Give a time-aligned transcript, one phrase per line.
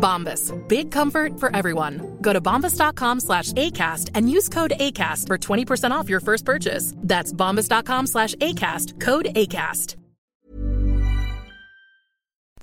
[0.00, 0.52] Bombas.
[0.68, 2.18] Big comfort for everyone.
[2.20, 6.94] Go to bombas.com slash ACAST and use code ACAST for 20% off your first purchase.
[6.96, 8.98] That's bombas.com slash ACAST.
[8.98, 9.96] Code ACAST.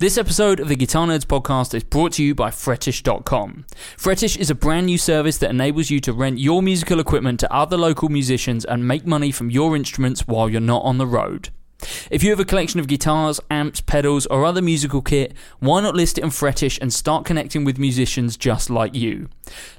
[0.00, 3.66] This episode of the Guitar Nerds podcast is brought to you by Fretish.com.
[3.96, 7.52] Fretish is a brand new service that enables you to rent your musical equipment to
[7.52, 11.48] other local musicians and make money from your instruments while you're not on the road.
[12.10, 15.94] If you have a collection of guitars, amps, pedals, or other musical kit, why not
[15.94, 19.28] list it on Fretish and start connecting with musicians just like you?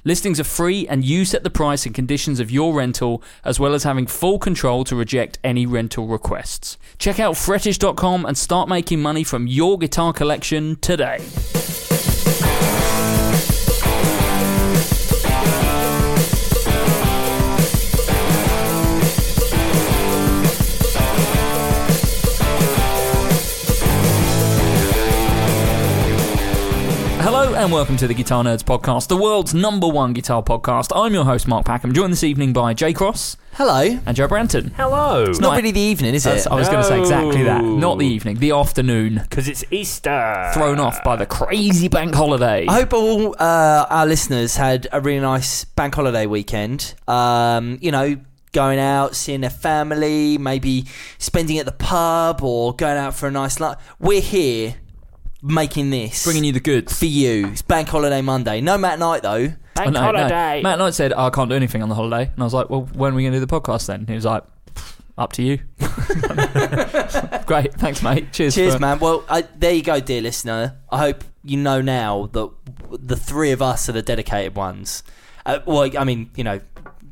[0.04, 3.74] Listings are free and you set the price and conditions of your rental, as well
[3.74, 6.78] as having full control to reject any rental requests.
[6.98, 11.18] Check out Fretish.com and start making money from your guitar collection today.
[27.60, 30.92] And welcome to the Guitar Nerds podcast, the world's number one guitar podcast.
[30.96, 34.00] I'm your host, Mark Packham, joined this evening by Jay Cross Hello.
[34.06, 34.72] and Joe Branton.
[34.72, 35.24] Hello.
[35.24, 36.46] It's not really the evening, is it?
[36.46, 37.62] I was going to say exactly that.
[37.62, 39.20] Not the evening, the afternoon.
[39.28, 40.50] Because it's Easter.
[40.54, 42.66] Thrown off by the crazy bank holiday.
[42.66, 46.94] I hope all uh, our listeners had a really nice bank holiday weekend.
[47.06, 48.16] Um, you know,
[48.52, 50.86] going out, seeing their family, maybe
[51.18, 53.78] spending at the pub or going out for a nice lunch.
[53.98, 54.76] We're here
[55.42, 56.98] making this Bringing you the goods.
[56.98, 57.48] for you.
[57.48, 58.60] It's Bank Holiday Monday.
[58.60, 59.48] No Matt Knight though.
[59.74, 60.18] Bank Oh, no, no.
[60.18, 60.62] holiday.
[60.62, 62.24] Matt Knight said, "Oh, I can't do anything on the holiday.
[62.32, 64.06] And I was like, well, when are we going to do the podcast then?
[64.06, 64.42] He was like,
[65.16, 65.58] up to you.
[67.46, 67.74] Great.
[67.74, 68.32] Thanks, mate.
[68.32, 68.54] Cheers.
[68.54, 68.98] Cheers, for- man.
[68.98, 70.78] Well, I, there you go, dear listener.
[70.90, 72.50] I hope you know now that
[72.90, 75.02] the three of us are the dedicated ones.
[75.46, 76.60] Uh, well, I mean, you know,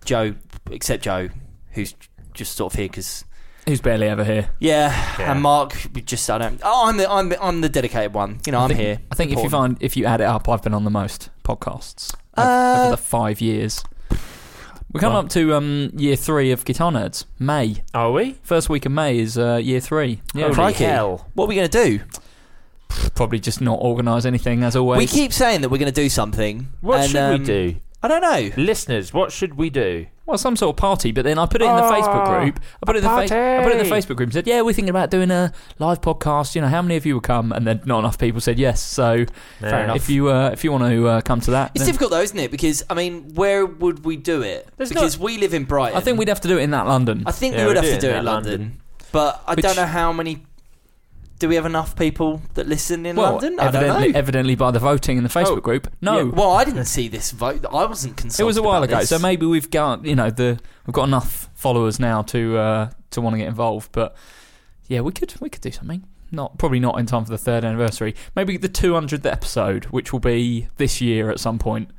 [0.04, 0.34] Joe,
[0.70, 1.28] except Joe,
[1.72, 1.94] who's
[2.34, 3.24] just sort of here because
[3.68, 4.48] Who's barely ever here.
[4.58, 5.32] yeah, Yeah.
[5.32, 6.60] and Mark, we just I don't.
[6.64, 8.40] Oh, I'm the I'm the, I'm the dedicated one.
[8.46, 8.98] You know, I I'm think, here.
[9.12, 11.30] I think if you find, if you add it up, I've been on the most
[11.44, 13.84] podcasts over, Uh, over the five years.
[14.90, 17.26] We're coming Well- up to um, year three of Guitar Nerds.
[17.38, 17.82] May.
[17.92, 18.38] Are we?
[18.42, 20.22] First week of May is uh, year three.
[20.34, 20.84] Yeah, Holy crikey.
[20.84, 21.28] hell.
[21.34, 22.00] what are we going to do?
[23.14, 24.98] probably just not organise anything as always.
[24.98, 26.68] We keep saying that we're going to do something.
[26.80, 27.76] What and, should um, we do?
[28.02, 28.50] I don't know.
[28.56, 30.06] Listeners, what should we do?
[30.26, 32.60] well, some sort of party, but then I put it in the Oh, Facebook group.
[32.82, 33.94] I put it in the a fa- I put it in the.
[33.96, 36.54] Facebook group and said, "Yeah, we're thinking about doing a live podcast.
[36.54, 38.82] You know, how many of you will come?" And then not enough people said yes.
[38.82, 39.24] So
[39.60, 39.96] Fair enough.
[39.96, 42.20] if you uh, if you want to uh, come to that, It's then difficult though,
[42.20, 42.50] isn't it?
[42.50, 44.68] Because I mean, where would we do it?
[44.76, 45.96] There's because we live in Brighton.
[45.96, 47.22] I think we'd have to do it in that London.
[47.26, 48.30] I think Yeah, we would we have do to it do it in in that
[48.30, 48.60] London.
[48.60, 48.80] London.
[49.12, 50.44] But I Which- don't know how many.
[51.38, 53.60] Do we have enough people that listen in well, London?
[53.60, 54.18] I don't evidently, know.
[54.18, 55.86] evidently by the voting in the Facebook Oh, group.
[56.00, 57.64] No, Yeah, well, I didn't see this vote.
[57.70, 58.42] I wasn't consulted.
[58.42, 58.98] it was a while ago.
[58.98, 59.08] this.
[59.08, 63.20] So maybe we've got you know the we've got enough followers now to uh, to
[63.20, 63.90] want to get involved.
[63.92, 64.16] But
[64.88, 66.04] yeah, we could we could do something.
[66.30, 68.14] Not probably not in time for the third anniversary.
[68.36, 71.90] Maybe the 200th episode, which will be this year at some point.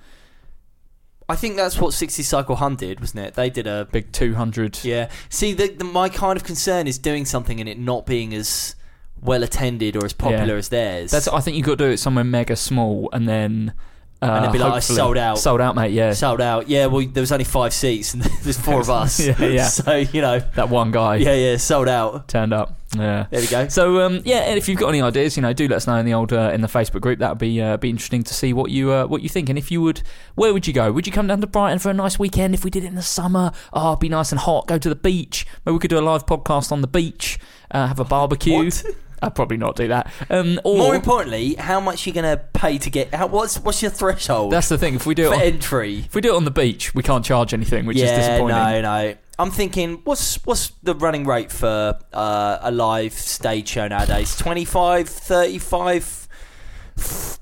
[1.28, 3.34] I think that's what 60 Cycle Hum did, wasn't it?
[3.36, 4.84] They did a Big 200.
[4.84, 5.10] yeah.
[5.30, 8.76] See, the, the, my kind of concern is doing something and it not being as
[9.22, 10.60] well attended or as popular Yeah.
[10.60, 11.12] as theirs.
[11.12, 11.28] That's.
[11.28, 13.74] I think you got to do it somewhere mega small, and then.
[14.22, 15.40] Uh, And it'd be like, hopefully- sold out.
[15.40, 15.94] Sold out, mate.
[15.94, 16.68] Yeah, sold out.
[16.68, 19.18] Yeah, well, there was only five seats and there's four of us.
[19.18, 19.68] Yeah, yeah.
[19.70, 22.28] So you know, that one guy yeah, yeah, sold out.
[22.28, 22.78] turned up.
[22.98, 23.28] Yeah.
[23.32, 23.70] There we go.
[23.70, 25.96] So um, yeah, and if you've got any ideas, you know, do let us know
[25.96, 27.20] in the old uh, in the Facebook group.
[27.20, 29.48] That would be uh, be interesting to see what you uh, what you think.
[29.48, 30.02] And if you would,
[30.36, 30.92] where would you go?
[30.92, 32.54] Would you come down to Brighton for a nice weekend?
[32.54, 34.68] If we did it in the summer, oh, it'd be nice and hot.
[34.68, 35.46] Go to the beach.
[35.66, 37.40] Maybe we could do a live podcast on the beach.
[37.72, 38.66] Uh, have a barbecue.
[38.66, 38.84] What?
[39.22, 40.12] I'd probably not do that.
[40.30, 43.14] Um, or More importantly, how much are you going to pay to get?
[43.14, 44.96] How, what's what's your threshold that's the thing.
[44.96, 46.00] If we do for it, on, entry?
[46.00, 48.56] if we do it on the beach, we can't charge anything, which is yeah, disappointing.
[48.58, 49.16] no, no.
[49.38, 54.36] I'm thinking, what's what's the running rate for uh, a live stage show nowadays?
[54.36, 56.28] 25, 35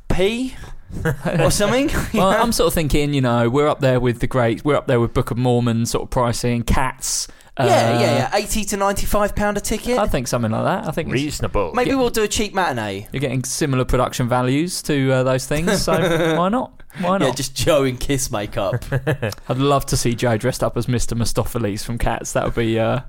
[0.09, 0.55] p
[1.39, 1.89] or something.
[2.13, 2.37] You Well, know?
[2.39, 4.99] I'm sort of thinking, you know, we're up there with the great, we're up there
[4.99, 7.27] with Book of Mormon sort of pricing, Cats,
[7.59, 8.29] yeah, Uh, yeah, yeah.
[8.33, 9.97] Eighty to ninety-five pound a ticket.
[9.97, 10.87] I think something like that.
[10.87, 11.73] I think it's- Reasonable.
[11.73, 13.07] Maybe we'll do a cheap matinee.
[13.11, 15.93] you're getting similar production values to uh, those things, so
[16.37, 16.71] why not?
[16.99, 17.27] Why not?
[17.27, 18.83] Yeah, just Joe in Kiss makeup.
[19.49, 21.15] I'd love to see Joe dressed up as Mr.
[21.17, 22.33] Mistoffelees from Cats.
[22.33, 22.79] That would be.
[22.79, 23.01] Uh,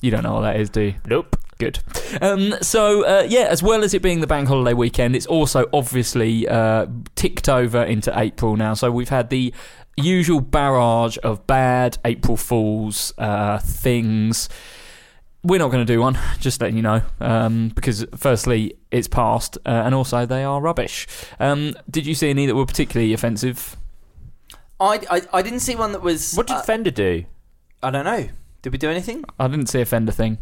[0.00, 0.94] you don't know what that is, do you?
[1.06, 1.36] Nope.
[1.58, 1.78] Good.
[2.20, 5.64] Um, so, uh, yeah, as well as it being the bank holiday weekend, it's also
[5.72, 6.84] obviously uh,
[7.14, 8.74] ticked over into April now.
[8.74, 9.54] So, we've had the
[9.96, 14.48] usual barrage of bad April Fools uh, things.
[15.42, 19.58] We're not going to do one, just letting you know, um, because firstly, it's past,
[19.64, 21.06] uh, and also they are rubbish.
[21.38, 23.76] Um, did you see any that were particularly offensive?
[24.80, 26.34] I, I, I didn't see one that was.
[26.34, 27.24] What did uh, Fender do?
[27.82, 28.28] I don't know.
[28.62, 29.24] Did we do anything?
[29.38, 30.38] I didn't see a Fender thing.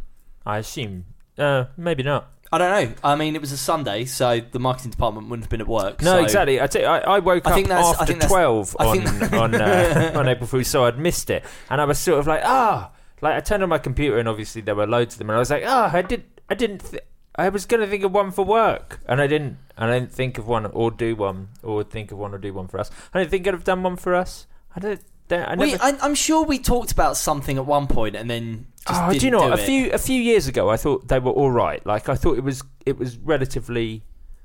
[0.46, 1.04] I assume.
[1.36, 2.30] Uh, maybe not.
[2.54, 2.94] I don't know.
[3.02, 6.00] I mean, it was a Sunday, so the marketing department wouldn't have been at work.
[6.02, 6.60] No, so- exactly.
[6.60, 10.12] I, I, I woke I up think that's- I after think twelve on on, uh,
[10.16, 12.90] on April Fool's, so I'd missed it, and I was sort of like, ah,
[13.20, 15.40] like I turned on my computer, and obviously there were loads of them, and I
[15.40, 17.02] was like, ah, I did, I didn't, th-
[17.36, 20.38] I was gonna think of one for work, and I didn't, and I didn't think
[20.38, 22.90] of one or do one or think of one or do one for us.
[23.12, 24.46] I didn't think I'd have done one for us.
[24.76, 25.00] I don't.
[25.30, 28.66] I never, We, I, I'm sure we talked about something at one point and then
[28.86, 29.60] just oh, didn't do you know do a it.
[29.60, 31.84] few a few years ago, I thought they were all right.
[31.86, 34.02] Like I thought it was it was relatively,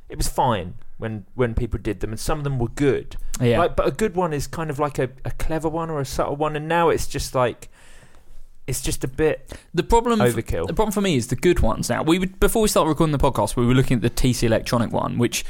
[0.07, 3.17] it was fine when when people did them, and some of them were good.
[3.41, 3.59] Yeah.
[3.59, 6.05] Like, but a good one is kind of like a, a clever one or a
[6.05, 7.69] subtle one, and now it's just like,
[8.67, 10.67] it's just a bit The problem, overkill.
[10.67, 11.89] the problem for me is the good ones.
[11.89, 14.43] Now, we would, before we start recording the podcast, we were looking at the TC
[14.43, 15.43] Electronic one, which,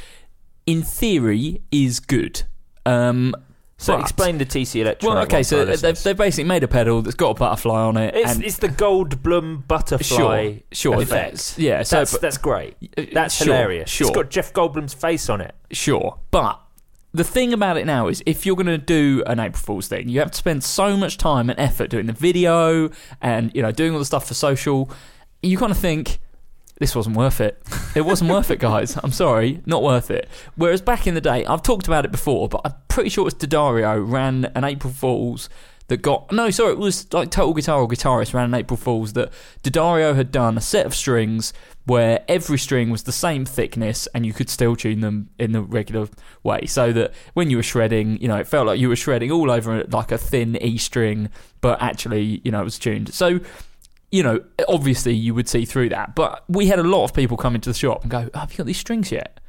[0.66, 2.44] in theory, is good.
[2.86, 3.36] Um,
[3.80, 5.16] so explain the TC Electronic.
[5.16, 8.14] Well, okay, so they've, they've basically made a pedal that's got a butterfly on it.
[8.14, 10.60] it's, and it's the Goldblum butterfly.
[10.72, 11.58] sure, sure, effect.
[11.58, 11.84] yeah.
[11.84, 12.76] So that's but- that's great.
[13.14, 13.90] That's sure, hilarious.
[13.90, 15.56] Sure, It's got Jeff Goldblum's face on it.
[15.72, 16.60] Sure, but
[17.14, 20.10] the thing about it now is if you're going to do an April Fool's thing,
[20.10, 22.90] you have to spend so much time and effort doing the video
[23.22, 24.92] and you know doing all the stuff for social.
[25.42, 26.20] You kind of think
[26.80, 27.62] this wasn't worth it.
[27.94, 28.98] It wasn't worth it, guys.
[29.04, 30.28] I'm sorry, not worth it.
[30.56, 33.26] Whereas back in the day, I've talked about it before, but I'm pretty sure it
[33.26, 35.50] was D'Addario ran an April Fool's
[35.90, 39.14] that got no, sorry, it was like Total Guitar or Guitarist ran an April Fool's
[39.14, 39.32] that
[39.64, 41.52] D'Addario had done a set of strings
[41.86, 45.62] where every string was the same thickness and you could still tune them in the
[45.62, 46.08] regular
[46.44, 49.32] way, so that when you were shredding, you know, it felt like you were shredding
[49.32, 51.30] all over like a thin E string,
[51.60, 53.12] but actually, you know, it was tuned.
[53.12, 53.40] So
[54.12, 56.16] you know, obviously you would see through that.
[56.16, 58.52] But we had a lot of people come into the shop and go, oh, "Have
[58.52, 59.40] you got these strings yet?"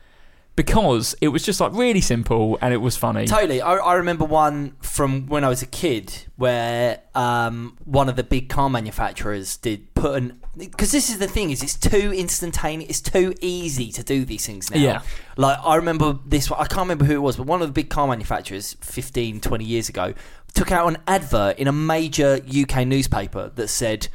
[0.56, 3.26] Because it was just like really simple and it was funny.
[3.26, 3.62] Totally.
[3.62, 8.24] I, I remember one from when I was a kid where um, one of the
[8.24, 10.40] big car manufacturers did put an.
[10.58, 14.44] Because this is the thing is it's too instantaneous, it's too easy to do these
[14.44, 14.78] things now.
[14.78, 15.02] Yeah.
[15.38, 17.72] Like I remember this one, I can't remember who it was, but one of the
[17.72, 20.12] big car manufacturers 15, 20 years ago
[20.52, 24.08] took out an advert in a major UK newspaper that said,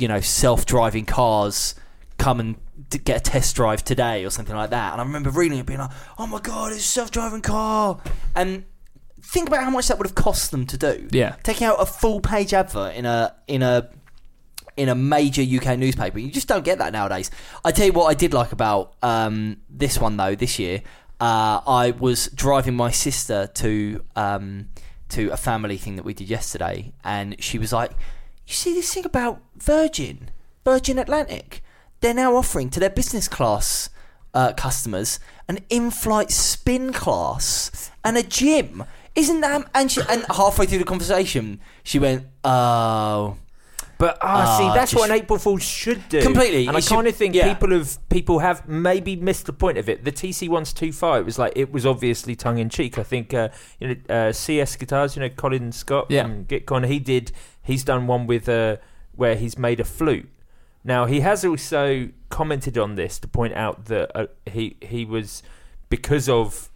[0.00, 1.74] you know, self-driving cars
[2.18, 2.56] come and
[3.04, 4.92] get a test drive today or something like that.
[4.92, 8.00] And I remember reading it, being like, "Oh my god, it's a self-driving car!"
[8.34, 8.64] And
[9.22, 11.08] think about how much that would have cost them to do.
[11.10, 11.36] Yeah.
[11.42, 13.90] taking out a full-page advert in a in a
[14.76, 16.18] in a major UK newspaper.
[16.18, 17.30] You just don't get that nowadays.
[17.64, 20.34] I tell you what, I did like about um, this one though.
[20.34, 20.82] This year,
[21.20, 24.68] uh, I was driving my sister to um,
[25.10, 27.92] to a family thing that we did yesterday, and she was like,
[28.50, 30.30] "You see this thing about Virgin,
[30.64, 31.62] Virgin Atlantic?
[32.00, 33.88] They're now offering to their business class."
[34.32, 38.84] Uh, customers an in-flight spin class and a gym.
[39.16, 39.68] Isn't that?
[39.74, 43.36] And she, and halfway through the conversation, she went, "Oh,
[43.98, 46.22] But ah, Ah, see, that's what an April Fool should do.
[46.22, 46.68] Completely.
[46.68, 47.52] And I It should- kind of think yeah.
[47.52, 50.04] people have people have maybe missed the point of it.
[50.04, 51.18] The TC one's too far.
[51.18, 52.98] It was like it was obviously tongue in cheek.
[52.98, 53.48] I think uh,
[53.80, 55.16] you know uh, CS guitars.
[55.16, 56.22] You know Colin Scott Yeah.
[56.22, 56.86] from Gitcon.
[56.86, 57.32] He did.
[57.70, 58.76] He's done one with uh,
[59.14, 60.28] where he's made a flute.
[60.82, 65.44] Now he has also commented on this to point out that uh, he he was
[65.88, 66.68] because of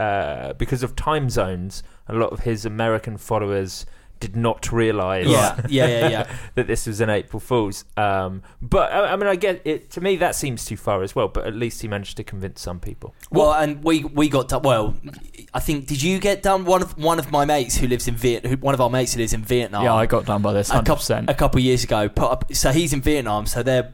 [0.00, 1.84] uh, because of time zones.
[2.08, 3.86] A lot of his American followers
[4.20, 7.84] did not realise yeah, yeah, yeah, yeah." that this was an April Fool's.
[7.96, 9.90] Um, but I, I mean, I get it.
[9.92, 11.28] To me, that seems too far as well.
[11.28, 13.14] But at least he managed to convince some people.
[13.30, 14.62] Well, and we we got done.
[14.62, 14.94] Well,
[15.52, 16.64] I think did you get done?
[16.64, 19.14] One of one of my mates who lives in Viet, who, one of our mates
[19.14, 19.84] who lives in Vietnam.
[19.84, 21.30] yeah, I got done by this a hundred couple, percent.
[21.30, 22.08] a couple of years ago.
[22.08, 23.92] Put up, so he's in Vietnam, so they're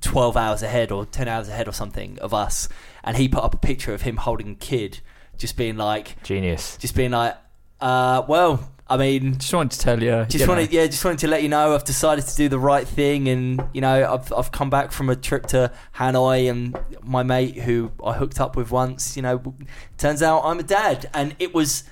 [0.00, 2.68] twelve hours ahead or ten hours ahead or something of us.
[3.04, 5.00] And he put up a picture of him holding a kid,
[5.36, 6.76] just being like, Genius.
[6.76, 7.36] just being like,
[7.80, 10.26] uh, well, I mean, Just wanted to tell you.
[10.28, 10.58] just you know.
[10.58, 13.62] yeah, just wanted to let you know I've decided to do the right thing, and
[13.72, 17.90] you know I've I've come back from a trip to Hanoi, and my mate who
[18.04, 19.54] I hooked up with once, you know,
[19.98, 21.84] turns out I'm a dad, and it was,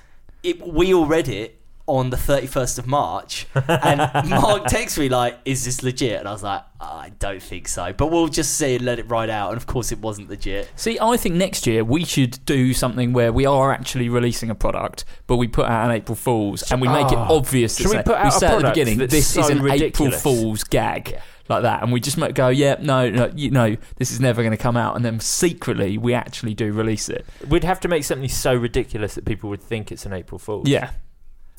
[0.43, 5.37] it we all read it, on the 31st of March, and Mark texts me like,
[5.45, 8.75] "Is this legit?" And I was like, "I don't think so, but we'll just see
[8.75, 10.69] and let it ride out." And of course, it wasn't legit.
[10.75, 14.55] See, I think next year we should do something where we are actually releasing a
[14.55, 17.37] product, but we put out an April Fool's and we make it Oh.
[17.37, 17.77] obvious.
[17.77, 19.61] Should we say- put out a say at the beginning, that's this so is an
[19.61, 20.15] ridiculous?
[20.25, 21.17] April Fool's gag.
[21.49, 24.41] Like that, and we just might go, yeah, no, no, you know, this is never
[24.41, 27.25] going to come out, and then secretly we actually do release it.
[27.49, 30.69] We'd have to make something so ridiculous that people would think it's an April Fool's.
[30.69, 30.91] Yeah,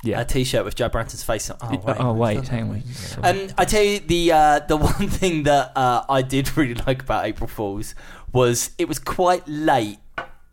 [0.02, 0.20] yeah.
[0.20, 1.58] A T-shirt with Joe Branton's face on.
[1.62, 2.82] Oh wait, oh wait, hang on.
[3.22, 7.02] Um, I tell you the uh, the one thing that uh, I did really like
[7.02, 7.94] about April Fools
[8.32, 9.98] was it was quite late.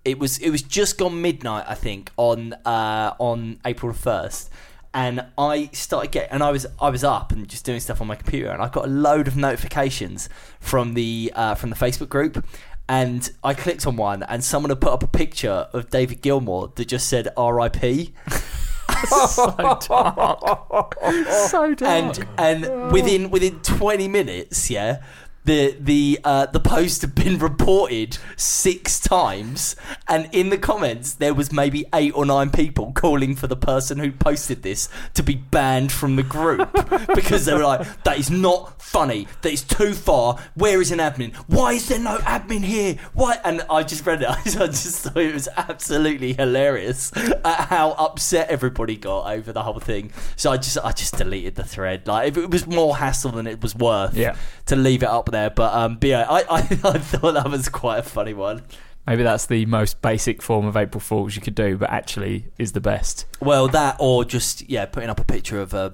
[0.06, 4.52] It was it was just gone midnight, I think, on uh, on April first,
[4.94, 8.08] and I started getting and I was I was up and just doing stuff on
[8.08, 10.30] my computer, and I got a load of notifications
[10.60, 12.46] from the uh, from the Facebook group.
[12.88, 16.74] And I clicked on one, and someone had put up a picture of David Gilmour
[16.76, 18.14] that just said "R.I.P."
[19.28, 19.56] so
[19.88, 20.98] dark.
[21.50, 21.82] so dark.
[21.82, 25.02] and and within within 20 minutes yeah
[25.50, 29.76] the the uh, the post had been reported six times,
[30.08, 33.98] and in the comments there was maybe eight or nine people calling for the person
[33.98, 36.72] who posted this to be banned from the group
[37.16, 39.28] because they were like, "That is not funny.
[39.42, 40.38] That is too far.
[40.54, 41.34] Where is an admin?
[41.48, 42.98] Why is there no admin here?
[43.14, 44.30] Why?" And I just read it.
[44.30, 49.80] I just thought it was absolutely hilarious at how upset everybody got over the whole
[49.80, 50.12] thing.
[50.36, 52.06] So I just I just deleted the thread.
[52.06, 54.36] Like if it was more hassle than it was worth Yeah.
[54.68, 55.39] to leave it up there.
[55.48, 58.64] But um, but yeah, I, I, I thought that was quite a funny one.
[59.08, 62.74] Maybe that's the most basic form of April Fools you could do, but actually is
[62.74, 63.26] the best.
[63.40, 65.94] Well, that or just yeah, putting up a picture of a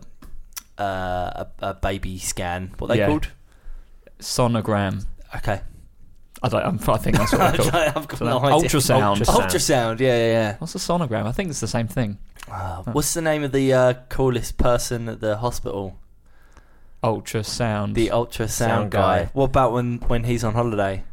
[0.79, 2.73] uh, a, a baby scan.
[2.79, 3.07] What they Yeah.
[3.07, 3.27] called?
[4.19, 5.05] Sonogram.
[5.35, 5.61] Okay,
[6.41, 6.63] I don't.
[6.63, 7.75] I'm, I think that's what they're called.
[7.75, 8.69] I've got no idea.
[8.69, 9.17] Ultrasound.
[9.17, 9.25] Ultrasound.
[9.45, 9.99] Ultrasound.
[9.99, 10.55] Yeah, yeah, yeah.
[10.59, 11.25] What's a sonogram?
[11.25, 12.17] I think it's the same thing.
[12.49, 15.97] Uh, what's the name of the uh, coolest person at the hospital?
[17.05, 17.93] Ultrasound.
[17.93, 19.23] The ultrasound Sound guy.
[19.23, 19.29] guy.
[19.33, 21.03] What about when when he's on holiday?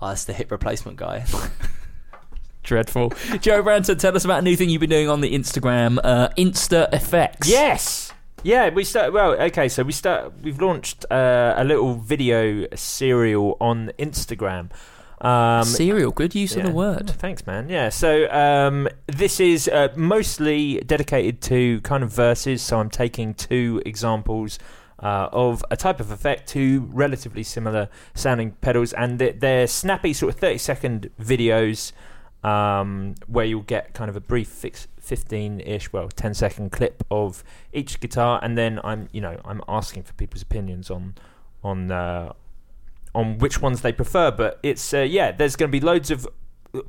[0.00, 1.24] Oh, that's the hip replacement guy.
[2.62, 3.10] Dreadful.
[3.40, 6.28] Joe Branton, tell us about a new thing you've been doing on the Instagram, uh,
[6.36, 7.48] Insta Effects.
[7.48, 8.12] Yes.
[8.42, 9.12] Yeah, we start.
[9.12, 10.32] Well, okay, so we start.
[10.42, 14.70] We've launched uh, a little video serial on Instagram.
[15.20, 16.12] Um, Serial.
[16.12, 17.10] Good use of the word.
[17.10, 17.68] Thanks, man.
[17.68, 22.62] Yeah, so um, this is uh, mostly dedicated to kind of verses.
[22.62, 24.60] So I'm taking two examples
[25.00, 30.12] uh, of a type of effect, two relatively similar sounding pedals, and they're, they're snappy,
[30.12, 31.92] sort of 30 second videos
[32.42, 37.42] um, where you'll get kind of a brief fix, 15-ish, well, 10 second clip of
[37.72, 41.14] each guitar, and then I'm, you know, I'm asking for people's opinions on
[41.64, 42.32] on uh,
[43.14, 44.30] on which ones they prefer.
[44.30, 46.26] But it's uh, yeah, there's going to be loads of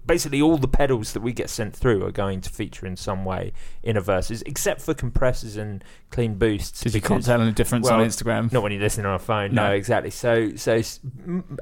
[0.05, 3.25] basically all the pedals that we get sent through are going to feature in some
[3.25, 3.51] way
[3.84, 6.79] in a verses, except for compressors and clean boosts.
[6.79, 8.51] Because you can't tell any difference on Instagram.
[8.51, 9.53] not when you're listening on a phone.
[9.53, 9.74] No, No.
[9.74, 10.10] exactly.
[10.12, 10.81] So, so,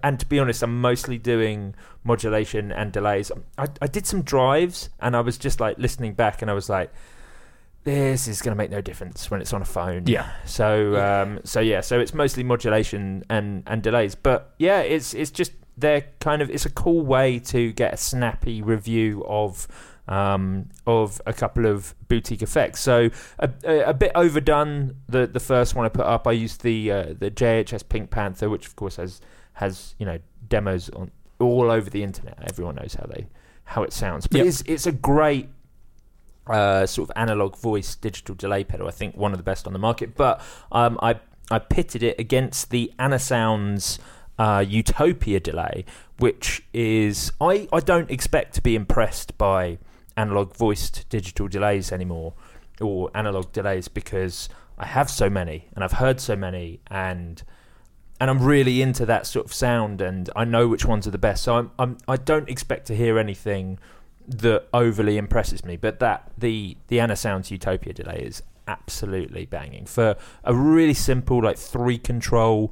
[0.04, 3.32] and to be honest, I'm mostly doing modulation and delays.
[3.58, 6.70] I, I did some drives, and I was just like listening back, and I was
[6.70, 6.92] like,
[7.84, 10.30] "This is going to make no difference when it's on a phone." Yeah.
[10.46, 15.32] So, um, so yeah, so it's mostly modulation and and delays, but yeah, it's it's
[15.32, 19.68] just they're kind of it's a cool way to get a snappy review of
[20.08, 22.80] um, of a couple of boutique effects.
[22.80, 24.96] So a, a, a bit overdone.
[25.08, 28.50] The the first one I put up, I used the uh, the JHS Pink Panther,
[28.50, 29.22] which of course has
[29.54, 32.38] has you know demos on all over the internet.
[32.50, 33.28] Everyone knows how they
[33.66, 34.48] how it sounds, but Yep.
[34.48, 35.50] it's it's a great
[36.48, 38.88] uh, sort of analog voice digital delay pedal.
[38.88, 40.16] I think one of the best on the market.
[40.16, 40.42] But
[40.72, 41.20] um, I
[41.52, 44.00] I pitted it against the Anasounds
[44.38, 45.86] uh, Utopia delay,
[46.20, 49.80] which is I I don't expect to be impressed by
[50.16, 52.34] analog voiced digital delays anymore
[52.82, 57.42] or analog delays because I have so many and I've heard so many and
[58.20, 61.20] and I'm really into that sort of sound and I know which ones are the
[61.20, 61.44] best.
[61.44, 63.80] So I'm, I'm I don't expect to hear anything
[64.28, 70.18] that overly impresses me, but that the the Anasounds Utopia delay is absolutely banging for
[70.44, 72.72] a really simple like three control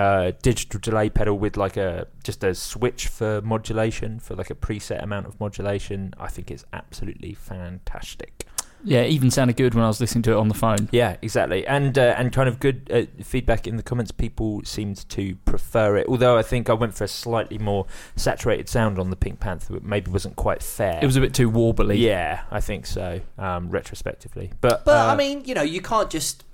[0.00, 4.54] uh, digital delay pedal with like a just a switch for modulation for like a
[4.54, 6.14] preset amount of modulation.
[6.18, 8.46] I think it's absolutely fantastic.
[8.82, 10.88] Yeah, it even sounded good when I was listening to it on the phone.
[10.90, 14.10] Yeah, exactly, and uh, and kind of good uh, feedback in the comments.
[14.10, 17.84] People seemed to prefer it, although I think I went for a slightly more
[18.16, 19.76] saturated sound on the Pink Panther.
[19.76, 20.98] It maybe wasn't quite fair.
[21.02, 21.98] It was a bit too warbly.
[21.98, 23.20] yeah, I think so.
[23.36, 26.44] Um, retrospectively, but But uh, I mean, you know, you can't just.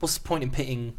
[0.00, 0.94] What's the point in pitting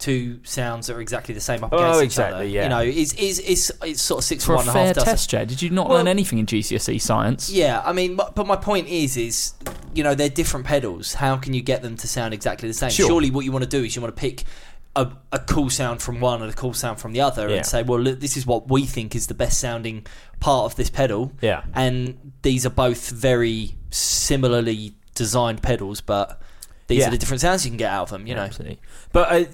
[0.00, 2.44] two sounds that are exactly the same up Oh, against each exactly, other?
[2.46, 2.62] yeah.
[2.64, 4.72] You know, it's it's it's, it's sort of six For for a one and a
[4.72, 5.10] fair half dozen.
[5.12, 7.50] test, Jay, did you not Well- learn anything in GCSE science?
[7.50, 9.52] Yeah, I mean, but, but my point is, is
[9.94, 11.14] you know they're different pedals.
[11.14, 12.90] How can you get them to sound exactly the same?
[12.90, 13.06] Sure.
[13.06, 14.44] Surely, what you want to do is you want to pick
[14.96, 17.56] a, a cool sound from one and a cool sound from the other, Yeah.
[17.58, 20.04] and say, well, look, this is what we think is the best sounding
[20.40, 21.30] part of this pedal.
[21.40, 21.62] Yeah.
[21.74, 26.40] and these are both very similarly designed pedals, but
[26.88, 27.08] these Yeah.
[27.08, 28.26] are the different sounds you can get out of them.
[28.26, 28.80] You know, Absolutely.
[29.12, 29.44] But uh,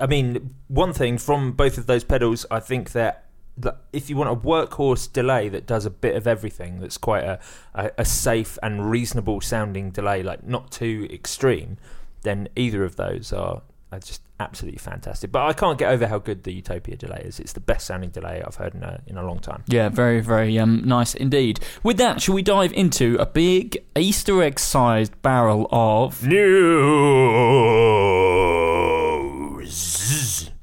[0.00, 4.16] I mean, one thing from both of those pedals, I think that, that if you
[4.16, 7.38] want a workhorse delay that does a bit of everything, that's quite a,
[7.74, 11.78] a, a safe and reasonable sounding delay, like not too extreme,
[12.22, 15.30] then either of those are, are just absolutely fantastic.
[15.30, 17.38] But I can't get over how good the Utopia delay is.
[17.38, 19.62] It's the best sounding delay I've heard in a, in a long time.
[19.68, 21.60] Yeah, very, very um, nice indeed.
[21.84, 26.26] With that, shall we dive into a big Easter egg sized barrel of.
[26.26, 26.74] News.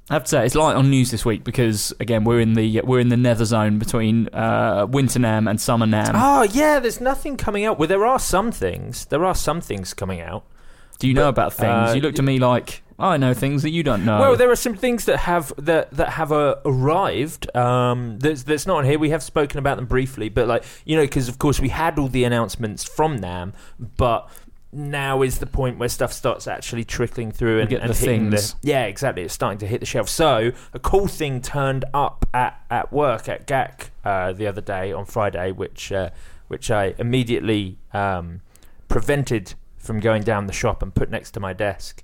[0.10, 2.82] I have to say, it's light on news this week because, again, we're in the
[2.82, 6.12] we're in the nether zone between uh, Winter NAMM and Summer NAMM.
[6.16, 7.80] Oh yeah, there's nothing coming out.
[7.80, 9.06] Well, there are some things.
[9.06, 10.44] There are some things coming out.
[11.00, 11.92] Do you know about things?
[11.92, 14.20] uh, you looked at me like, I know things that you don't know.
[14.20, 17.56] Well, there are some things that have that that have uh, arrived.
[17.56, 19.00] Um, that's that's not on here.
[19.00, 21.98] We have spoken about them briefly, but like you know, because of course we had
[21.98, 24.30] all the announcements from NAMM, but
[24.74, 28.54] now is the point where stuff starts actually trickling through and, and the hitting things.
[28.54, 29.24] the yeah exactly.
[29.24, 30.10] It's starting to hit the shelf.
[30.10, 34.92] So a cool thing turned up at, at work at GAK uh, the other day
[34.92, 36.10] on Friday, which uh,
[36.48, 38.42] which I immediately um,
[38.88, 42.04] prevented from going down the shop and put next to my desk.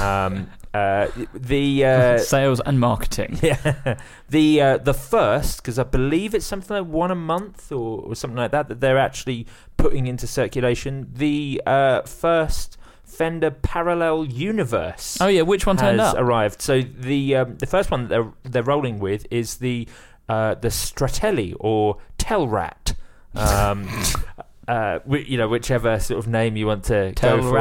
[0.00, 3.38] Um, uh, the uh, Sales and marketing.
[3.42, 8.02] yeah, the uh, the first because I believe it's something like one a month or,
[8.02, 9.46] or something like that that they're actually
[9.76, 11.08] putting into circulation.
[11.12, 16.20] The uh, first Fender Parallel Universe Oh, yeah, which one turned has up?
[16.20, 16.62] arrived.
[16.62, 19.88] So the um, the first one that they're they're rolling with is the
[20.28, 22.94] uh, the Stratelli or Telrat.
[23.34, 23.88] Um,
[24.68, 27.58] uh, you know, whichever sort of name you want to go for.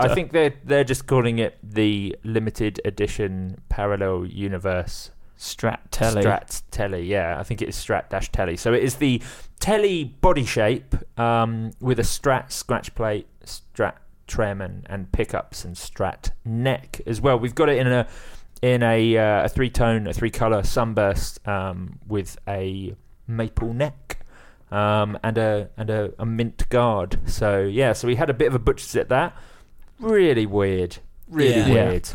[0.00, 6.22] I, I think they're they're just calling it the limited edition Parallel Universe Strat Telly.
[6.22, 7.04] Strat Telly.
[7.04, 8.56] Yeah, I think it is Strat Dash Telly.
[8.56, 9.22] So it is the
[9.60, 13.94] Telly body shape um, with a Strat scratch plate, Strat
[14.26, 17.38] trem, and, and pickups, and Strat neck as well.
[17.38, 18.06] We've got it in a
[18.62, 22.94] in a, uh, a three tone, a three color sunburst um, with a
[23.26, 24.21] maple neck.
[24.72, 27.18] Um, and a and a, a mint guard.
[27.26, 29.36] So yeah, so we had a bit of a butcher's at that.
[30.00, 30.96] Really weird.
[31.28, 31.88] Really Yeah.
[31.90, 32.08] weird.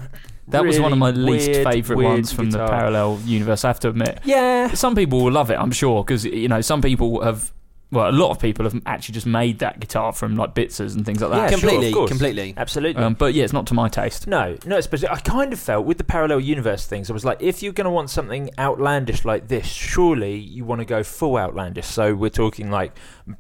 [0.50, 3.68] That was one of my least Weird, favourite weird ones from the parallel universe, I
[3.68, 4.22] have to admit.
[4.24, 4.70] Yeah.
[4.74, 7.52] Some people will love it, I'm sure, because, you know, some people have.
[7.90, 11.06] Well, a lot of people have actually just made that guitar from like Bitzers and
[11.06, 11.38] things like that.
[11.38, 12.54] Yeah, sure, completely, of completely.
[12.58, 13.02] Absolutely.
[13.02, 14.28] Um, but yeah, it's not to my taste.
[14.28, 17.42] no, no, especially I kind of felt with the parallel universe things, I was like,
[17.42, 21.38] if you're going to want something outlandish like this, surely you want to go full
[21.38, 21.86] outlandish.
[21.86, 22.92] So we're talking like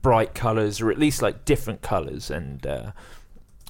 [0.02, 2.92] bright colours or at least like different colours and uh,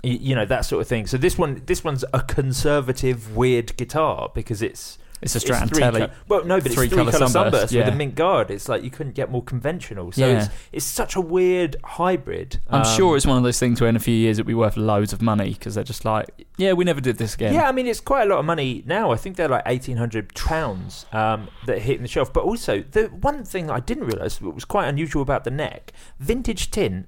[0.03, 1.07] y- you know that sort of thing.
[1.07, 5.69] So this one, this one's a conservative, weird guitar because it's It's a Strat and
[5.71, 6.01] three Telly.
[6.01, 8.51] co- well, no, but three it's three colour sunburst, sunburst, with a mint guard.
[8.51, 10.11] It's like you couldn't get more conventional.
[10.11, 10.43] So Yeah.
[10.43, 12.59] it's it's such a weird hybrid.
[12.69, 14.53] I'm Um, sure it's one of those things where in a few years it'll be
[14.53, 17.53] worth loads of money because they're just like, yeah, we never did this again.
[17.53, 19.11] Yeah, I mean it's quite a lot of money now.
[19.11, 22.31] I think they're like eighteen hundred pounds um, that are hitting the shelf.
[22.31, 26.69] But also the one thing I didn't realise was quite unusual about the neck: vintage
[26.69, 27.07] tint,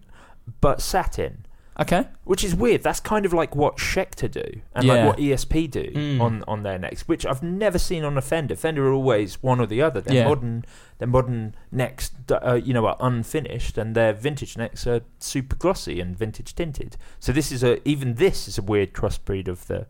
[0.62, 1.46] but satin,
[1.80, 2.06] Okay.
[2.26, 2.84] which is weird.
[2.84, 4.94] That's kind of like what Schecter do and Yeah.
[4.94, 6.20] like what ESP do Mm.
[6.22, 8.56] on on their necks, which I've never seen on a Fender.
[8.56, 10.02] Fender are always one or the other.
[10.02, 10.28] Their Yeah.
[10.28, 10.66] modern
[10.98, 15.56] their modern necks, d- uh, you know, are unfinished, and their vintage necks are super
[15.56, 16.98] glossy and vintage tinted.
[17.20, 19.86] So this is a even this is a weird crossbreed of the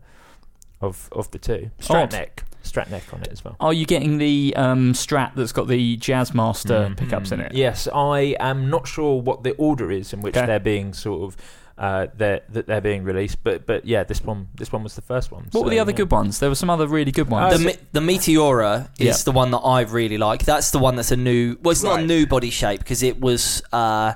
[0.80, 1.70] of of the two.
[1.80, 2.12] Strat Odd.
[2.12, 3.56] neck, Strat neck on it as well.
[3.60, 6.96] Are you getting the um, Strat that's got the Jazzmaster Mhm.
[6.96, 7.52] pickups in it?
[7.52, 10.46] Yes, I am not sure what the order is in which Okay.
[10.46, 11.36] they're being sort of
[11.80, 15.00] uh, they're, that they're being released, but but yeah, this one this one was the
[15.02, 15.48] first one.
[15.52, 15.96] What were the other yeah.
[15.96, 16.38] good ones?
[16.38, 17.54] There were some other really good ones.
[17.54, 19.24] Uh, the, Me- the Meteora is Yeah.
[19.24, 20.44] the one that I really like.
[20.44, 21.56] That's the one that's a new.
[21.62, 23.62] Well, it's not a new body shape because it was.
[23.72, 24.12] Uh,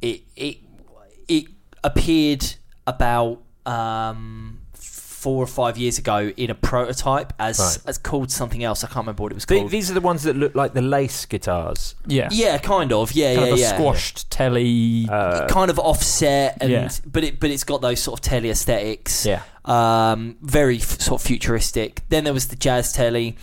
[0.00, 0.58] it it
[1.28, 1.44] it
[1.84, 2.54] appeared
[2.86, 4.47] about um,
[5.20, 7.78] four or five years ago in a prototype as Right.
[7.86, 8.84] as called something else.
[8.84, 9.70] I can't remember what it was The- called.
[9.72, 11.96] these are the ones that look like the lace guitars.
[12.06, 12.28] yeah.
[12.30, 13.12] yeah, kind of.
[13.12, 13.74] Yeah, Kind yeah, of a yeah.
[13.74, 15.08] squashed telly.
[15.10, 16.88] Uh, kind of offset and Yeah.
[17.06, 19.26] but it but it's got those sort of telly aesthetics.
[19.26, 22.02] yeah, um, very f- sort of futuristic.
[22.08, 23.36] Then there was the jazz telly,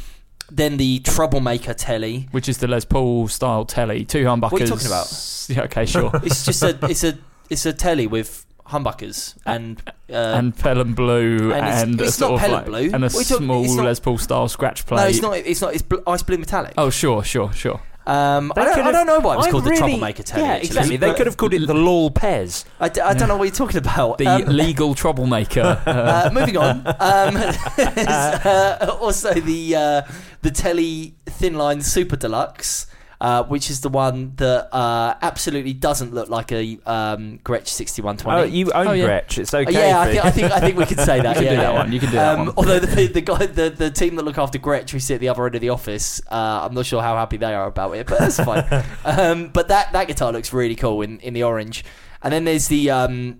[0.51, 2.27] then the troublemaker telly.
[2.31, 4.05] which is the Les Paul style telly.
[4.05, 4.51] Two humbuckers.
[4.51, 5.11] What are you talking about?
[5.47, 6.09] Yeah, okay, sure.
[6.23, 7.17] It's just a it's a
[7.49, 12.12] it's a telly with humbuckers and uh, and Pelham Blue and it's- and, it's a
[12.13, 12.89] sort not of Pelham like, Blue.
[12.93, 14.97] and a We're talking- small it's not- Les Paul style scratch plate.
[15.01, 15.38] no, it's not.
[15.38, 15.73] It's not.
[15.73, 16.73] It's bl- ice blue metallic.
[16.78, 17.80] Oh, sure, sure, sure.
[18.08, 20.21] Um, I, don't, could I don't know why it was I'm called really- the Troublemaker
[20.23, 20.43] Telly.
[20.43, 20.67] Yeah, actually.
[20.67, 20.97] exactly.
[20.97, 22.63] They could have called it the Lol Pez.
[22.80, 24.19] I, d- I don't know what you're talking about.
[24.19, 25.82] The Um, legal troublemaker.
[25.88, 26.86] Uh, uh, moving on.
[26.86, 30.01] Um, uh, also the uh,
[30.41, 32.88] the Telly Thin Line Super Deluxe,
[33.21, 38.41] uh, which is the one that uh, absolutely doesn't look like a um, Gretsch 6120.
[38.41, 39.06] Oh, you own Oh, yeah.
[39.21, 39.38] Gretsch.
[39.38, 39.71] It's Uh, okay.
[39.89, 41.36] yeah, I I think I think we could say that.
[41.38, 41.78] You can yeah, do that yeah.
[41.80, 42.56] one, you can do that Um, one.
[42.58, 45.30] Although the, the guy, the, the team that look after Gretsch, who sit at the
[45.30, 48.08] other end of the office, uh, I'm not sure how happy they are about it,
[48.08, 48.65] but that's fine.
[49.06, 51.86] um, but that that guitar looks really cool in, in the orange.
[52.21, 53.39] And then there's the um,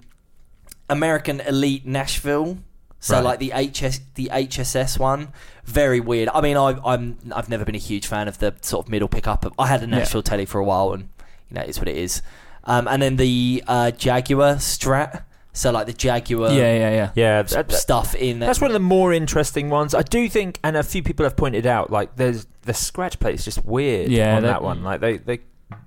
[0.89, 2.59] American Elite Nashville.
[2.99, 3.23] So Right.
[3.23, 5.27] like the HS the HSS one,
[5.65, 6.29] very weird.
[6.34, 9.08] I mean, I, I'm I've never been a huge fan of the sort of middle
[9.08, 9.45] pickup.
[9.60, 11.10] I had a Nashville telly for a while, and
[11.49, 12.21] you know it's what it is.
[12.63, 17.12] Um, and then the uh, Jaguar Strat, so like the Jaguar yeah, yeah, yeah.
[17.13, 18.39] yeah, that- that- stuff in.
[18.39, 18.47] There.
[18.47, 19.93] That's one of the more interesting ones.
[19.93, 23.36] I do think, and a few people have pointed out, like there's the scratch plate
[23.36, 24.84] is just weird Yeah, on that- that one.
[24.84, 25.39] Like they, they,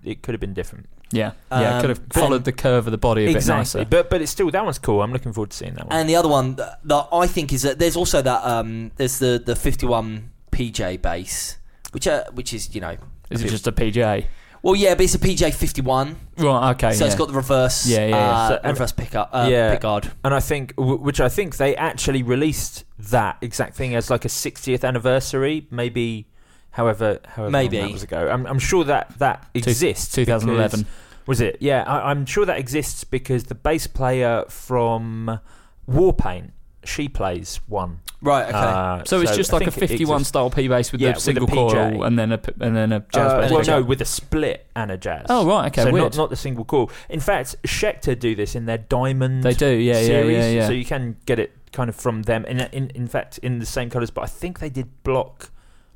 [0.05, 0.87] it could have been different.
[1.11, 1.77] Yeah, yeah.
[1.77, 3.85] Um, could have but- followed the curve of the body a bit exactly, nicer.
[3.88, 5.03] but but it's still that one's cool.
[5.03, 5.97] I'm looking forward to seeing that one.
[5.97, 9.18] And the other one that, that I think is that there's also that um, there's
[9.18, 11.59] the the 51 PJ bass,
[11.92, 12.97] which uh, which is you know
[13.31, 14.27] Is it bit- just a PJ?
[14.61, 16.71] well yeah, but it's a PJ 51, Right.
[16.73, 16.92] Okay.
[16.92, 17.07] so yeah.
[17.07, 18.16] it's got the reverse Yeah, yeah, yeah.
[18.31, 19.77] uh, So- and- reverse pickup uh, Yeah.
[19.77, 20.11] pickguard.
[20.25, 24.29] and I think, which I think they actually released that exact thing as like a
[24.29, 26.27] 60th anniversary, maybe.
[26.70, 27.78] However, however Maybe.
[27.78, 28.28] long that was ago.
[28.28, 30.12] I'm, I'm sure that that exists.
[30.14, 30.81] 2011.
[30.81, 30.92] because-
[31.26, 31.57] Was it?
[31.61, 35.40] Yeah, I, I'm sure that exists because the bass player from
[35.88, 36.50] Warpaint,
[36.85, 38.00] she plays one.
[38.20, 38.46] Right.
[38.48, 38.57] Okay.
[38.57, 40.28] Uh, So it's just I like a 51 exists.
[40.31, 41.72] style P bass with Yeah, the with single a PJ.
[41.72, 43.50] coil and then a p- and then a jazz Uh, bass.
[43.50, 43.81] well, pickup.
[43.81, 45.26] no, with a split and a jazz.
[45.28, 45.66] Oh right.
[45.66, 45.83] Okay.
[45.85, 46.02] so weird.
[46.04, 46.90] not not the single coil.
[47.09, 49.44] In fact, Schecter do this in their Diamond.
[49.44, 49.68] They do.
[49.68, 50.00] Yeah.
[50.00, 50.07] Yeah.
[50.07, 50.50] series, Yeah.
[50.50, 50.66] Yeah.
[50.66, 52.44] So you can get it kind of from them.
[52.46, 55.50] In in, in fact, in the same colours, but I think they did block.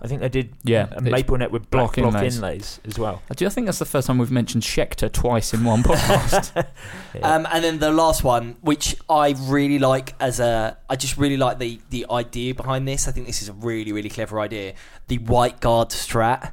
[0.05, 2.37] I think they did Yeah, a maple net with black block block, inlays.
[2.37, 2.81] inlays.
[2.85, 3.23] as well.
[3.31, 3.47] I do.
[3.47, 6.67] I think that's the first time we've mentioned Schecter twice in one podcast.
[7.15, 7.35] Yeah.
[7.35, 11.37] Um, and then the last one, which I really like as a, I just really
[11.37, 13.07] like the the idea behind this.
[13.07, 14.75] I think this is a really really clever idea.
[15.09, 16.53] The white guard strat.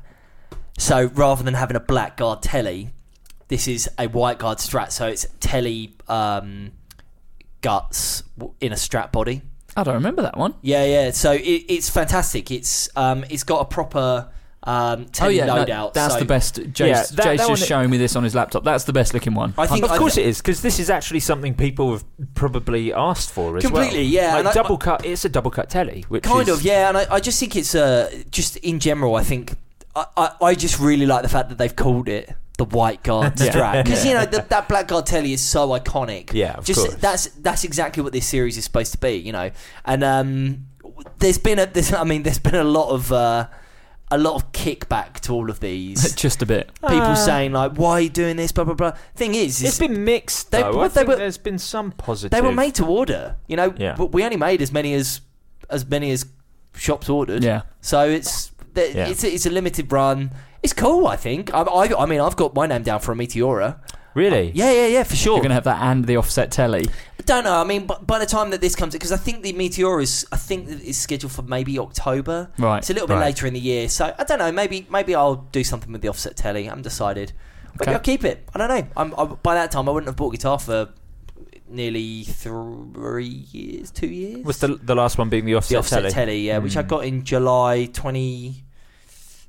[0.77, 2.91] So rather than having a black guard telly,
[3.47, 4.91] this is a white guard strat.
[4.91, 6.71] So it's telly um,
[7.62, 8.23] guts
[8.62, 9.41] in a strat body.
[9.77, 10.53] I don't remember that one.
[10.62, 11.12] Yeah, yeah.
[11.12, 12.51] So it, it's fantastic.
[12.51, 14.29] It's um, it's got a proper
[14.63, 15.93] um, Oh telly yeah, no, loadout.
[15.93, 16.55] that's so the best.
[16.58, 18.63] Jace, Yeah, that- Jace that just one- showing me this on his laptop.
[18.65, 19.53] That's the best looking one.
[19.58, 22.03] I think of I- course it is because this is actually something people have
[22.36, 24.05] probably asked for as Completely, well.
[24.08, 25.05] yeah, Like and I- double cut.
[25.05, 27.55] It's a double cut telly, which kind is, of yeah and I, I just think
[27.55, 29.53] it's uh just in general i think
[29.95, 33.34] I, I, I just really like the fact that they've called it the white guard
[33.39, 33.50] Yeah.
[33.50, 36.80] strap because you know the, that black guard telly is so iconic Yeah, of just
[36.82, 36.95] course.
[36.95, 39.50] that's that's exactly what this series is supposed to be you know
[39.86, 40.65] and um
[41.17, 43.48] there's been a there's, i mean there's been a lot of uh
[44.12, 46.69] a lot of kickback to all of these just a bit.
[46.88, 50.04] people saying like why are you doing this blah blah blah thing is, it's been
[50.04, 50.74] mixed They- though.
[50.74, 52.32] but I they think were- there's been some positive.
[52.32, 53.95] they were made to order you know Yeah.
[54.02, 55.22] we only made as many as
[55.69, 56.26] as many as
[56.76, 57.62] shops ordered Yeah.
[57.82, 59.08] So it's th- Yeah.
[59.08, 60.32] it's a, it's a limited run.
[60.63, 61.54] It's cool, I think.
[61.54, 63.80] I, I, I mean, I've got my name down for a Meteora.
[64.15, 64.52] Really?
[64.56, 65.36] Yeah, yeah, yeah, for sure.
[65.36, 66.86] You're gonna have that and the offset telly.
[67.19, 67.54] I don't know.
[67.56, 70.26] I mean, but by the time that this comes, because I think the Meteora is,
[70.32, 72.50] I think that it's scheduled for maybe October.
[72.58, 72.80] Right.
[72.80, 73.26] It's a little bit Right.
[73.28, 74.52] later in the year, so I don't know.
[74.52, 76.67] Maybe maybe I'll do something with the offset telly.
[76.69, 77.34] I'm decided.
[77.74, 77.93] Maybe Okay.
[77.93, 78.50] I'll keep it.
[78.54, 78.88] I don't know.
[78.98, 80.89] I'm, I, by that time, I wouldn't have bought a guitar for
[81.69, 84.43] nearly three years, two years.
[84.43, 85.82] Was the the last one being the offset, telly.
[85.82, 86.13] the offset telly?
[86.26, 86.88] telly, yeah, which I Mm.
[86.88, 87.86] got in July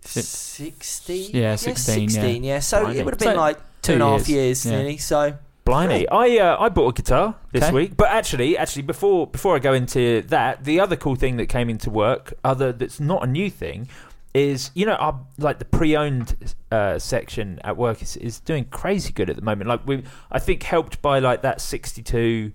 [0.05, 1.31] 2016.
[1.35, 2.09] Yeah, 16, yeah.
[2.09, 2.59] 16, yeah.
[2.61, 2.99] So Blimey.
[2.99, 4.73] it would have been So, like two two and a half years, years, yeah.
[4.73, 4.97] nearly.
[4.99, 5.35] So
[5.65, 7.73] Blimey, I uh, I bought a guitar this Okay.
[7.73, 11.47] week, but actually, actually before before I go into that, the other cool thing that
[11.47, 13.89] came into work, other that's not a new thing,
[14.35, 19.13] is you know our like the pre-owned uh, section at work is, is doing crazy
[19.13, 19.69] good at the moment.
[19.69, 22.53] Like we, I think helped by like that sixty-two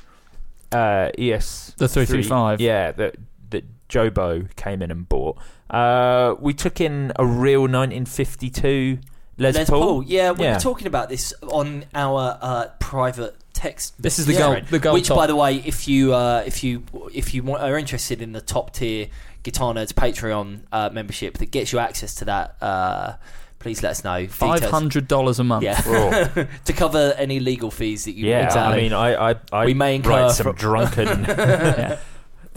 [0.71, 2.60] uh, ES The 335.
[2.60, 3.15] yeah, that
[3.51, 5.38] that Jobo came in and bought.
[5.69, 8.99] Uh, we took in a real 1952
[9.38, 9.80] Les, Les Paul.
[9.82, 10.54] Paul, yeah, we Yeah.
[10.54, 13.93] were talking about this on our uh, private text.
[14.01, 14.39] This is the Yeah.
[14.39, 14.67] gold.
[14.69, 15.17] The gold Which, top.
[15.17, 18.41] by the way, if you uh, if you if you want, are interested in the
[18.41, 19.08] top tier
[19.43, 23.13] Guitar Nerds Patreon uh, membership that gets you access to that, uh,
[23.60, 24.25] please let us know.
[24.28, 25.63] Five hundred dollars a month.
[25.63, 26.45] Yeah, Oh.
[26.65, 28.30] to cover any legal fees that you.
[28.30, 28.80] Yeah, Exactly.
[28.80, 31.25] I mean, I I, I We may incur write some from- drunken.
[31.28, 31.97] Yeah.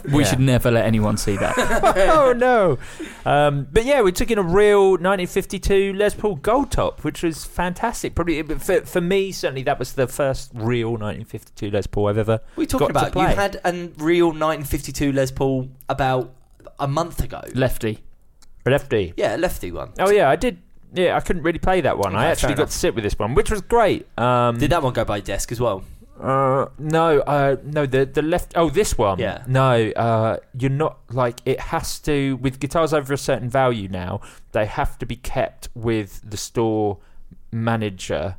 [0.05, 0.29] We Yeah.
[0.29, 1.55] should never let anyone see that.
[2.09, 2.77] oh no!
[3.25, 7.43] Um, but yeah, we took in a real 1952 Les Paul Gold Top, which was
[7.45, 8.15] fantastic.
[8.15, 12.39] Probably for for me, certainly that was the first real 1952 Les Paul I've ever.
[12.55, 13.35] We talking got to about you play.
[13.35, 16.33] had a real 1952 Les Paul about
[16.79, 17.41] a month ago.
[17.53, 17.99] Lefty.
[18.65, 19.13] Lefty.
[19.17, 19.91] Yeah, lefty one.
[19.99, 20.59] Oh yeah, I did
[20.93, 22.15] yeah, I couldn't really play that one.
[22.15, 22.69] I Okay, actually got enough.
[22.71, 24.07] to sit with this one, which was great.
[24.17, 25.83] Um, Did that one go by desk as well?
[26.19, 27.85] Uh, no, uh, no.
[27.85, 28.53] The the left.
[28.55, 29.19] Oh, this one.
[29.19, 29.43] Yeah.
[29.47, 34.21] No, uh, you're not like it has to with guitars over a certain value now.
[34.51, 36.97] They have to be kept with the store
[37.51, 38.35] manager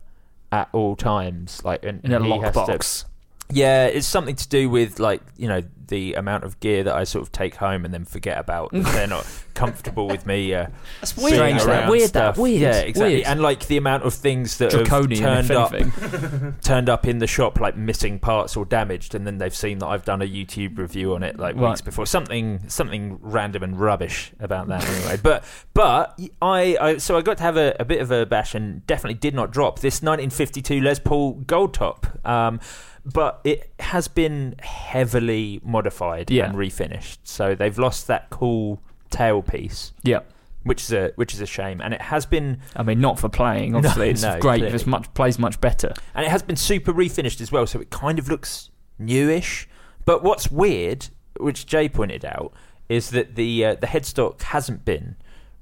[0.52, 3.04] at all times, like and, in a and he has to- lockbox.
[3.50, 7.02] Yeah, it's something to do with like you know the amount of gear that I
[7.02, 8.70] sort of take home and then forget about.
[8.72, 10.54] that they're not comfortable with me.
[10.54, 10.68] Uh,
[11.00, 11.68] That's being Strange that.
[11.68, 12.36] around Weird stuff.
[12.36, 12.40] that.
[12.40, 12.60] Weird.
[12.60, 13.14] Yeah, exactly.
[13.16, 13.26] Weird.
[13.26, 16.54] And like the amount of things that Draconian, have if turned up anything.
[16.62, 19.88] turned up in the shop like missing parts or damaged, and then they've seen that
[19.88, 21.70] I've done a YouTube review on it like Right.
[21.70, 22.06] weeks before.
[22.06, 25.18] Something something random and rubbish about that anyway.
[25.20, 25.42] But
[25.74, 28.86] but I, I so I got to have a, a bit of a bash and
[28.86, 32.06] definitely did not drop this 1952 Les Paul Gold Top.
[32.24, 32.60] Um,
[33.04, 36.46] but it has been heavily modified Yeah.
[36.46, 40.20] and refinished, so they've lost that cool tailpiece, Yeah.
[40.62, 41.80] which is a which is a shame.
[41.80, 43.74] And it has been I mean, not for playing.
[43.74, 44.58] Obviously, it's no, great.
[44.58, 44.74] clearly.
[44.74, 45.92] It's much plays much better.
[46.14, 49.68] and it has been super refinished as well, so it kind of looks newish.
[50.04, 51.08] But what's weird,
[51.38, 52.52] which Jay pointed out,
[52.88, 55.16] is that the uh, the headstock hasn't been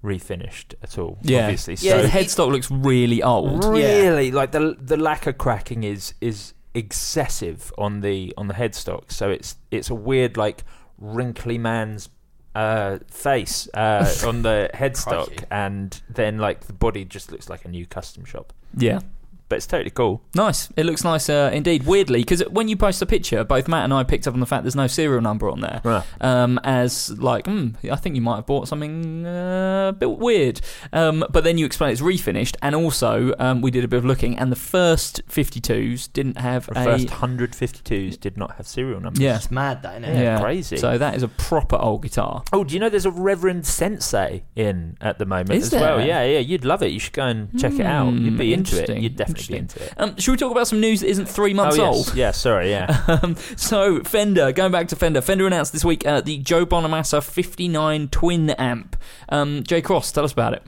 [0.04, 1.18] refinished at all.
[1.22, 1.74] Yeah, obviously.
[1.80, 3.64] Yeah, the headstock looks really old.
[3.64, 9.12] really, like the the lacquer cracking is is excessive on the on the headstock.
[9.12, 10.64] So it's it's a weird like
[10.98, 12.08] wrinkly man's
[12.54, 15.44] uh, face uh, on the headstock, Crikey.
[15.50, 18.52] and then like the body just looks like a new custom shop.
[18.76, 19.00] Yeah.
[19.48, 20.22] But it's totally cool.
[20.34, 20.68] Nice.
[20.76, 21.86] It looks nice uh, indeed.
[21.86, 24.46] Weirdly, because when you post a picture, both Matt and I picked up on the
[24.46, 25.80] fact there's no serial number on there.
[25.84, 26.04] Right.
[26.20, 30.60] Um, as like, hmm, I think you might have bought something uh, a bit weird.
[30.92, 34.04] Um, but then you explain it's refinished, and also um, we did a bit of
[34.04, 39.00] looking, and the first 52s didn't have The a first 152s did not have serial
[39.00, 39.20] numbers.
[39.20, 39.36] yeah.
[39.36, 40.22] It's mad, that, isn't it?
[40.22, 40.76] Yeah, crazy.
[40.76, 42.42] So that is a proper old guitar.
[42.52, 46.00] Oh, do you know there's a Reverend Sensei in at the moment Is as well?
[46.04, 46.88] Yeah, yeah, you'd love it.
[46.92, 48.12] You should go and check it out.
[48.12, 48.80] You'd be into it.
[48.80, 49.56] interesting, You'd definitely be interesting.
[49.56, 49.94] into it.
[49.96, 52.14] Um, should we talk about some news that isn't three months oh, old?
[52.14, 53.04] Yeah, sorry, yeah.
[53.22, 57.22] Um, so Fender, going back to Fender, Fender announced this week uh, the Joe Bonamassa
[57.22, 58.96] 59 twin amp.
[59.28, 60.62] Um, Jay Cross, tell us about it.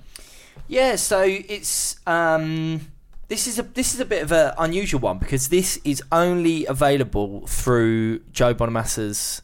[0.67, 2.81] Yeah, so it's um,
[3.29, 6.67] this is a this is a bit of an unusual one because this is only
[6.67, 9.43] available through Joe Bonamassa's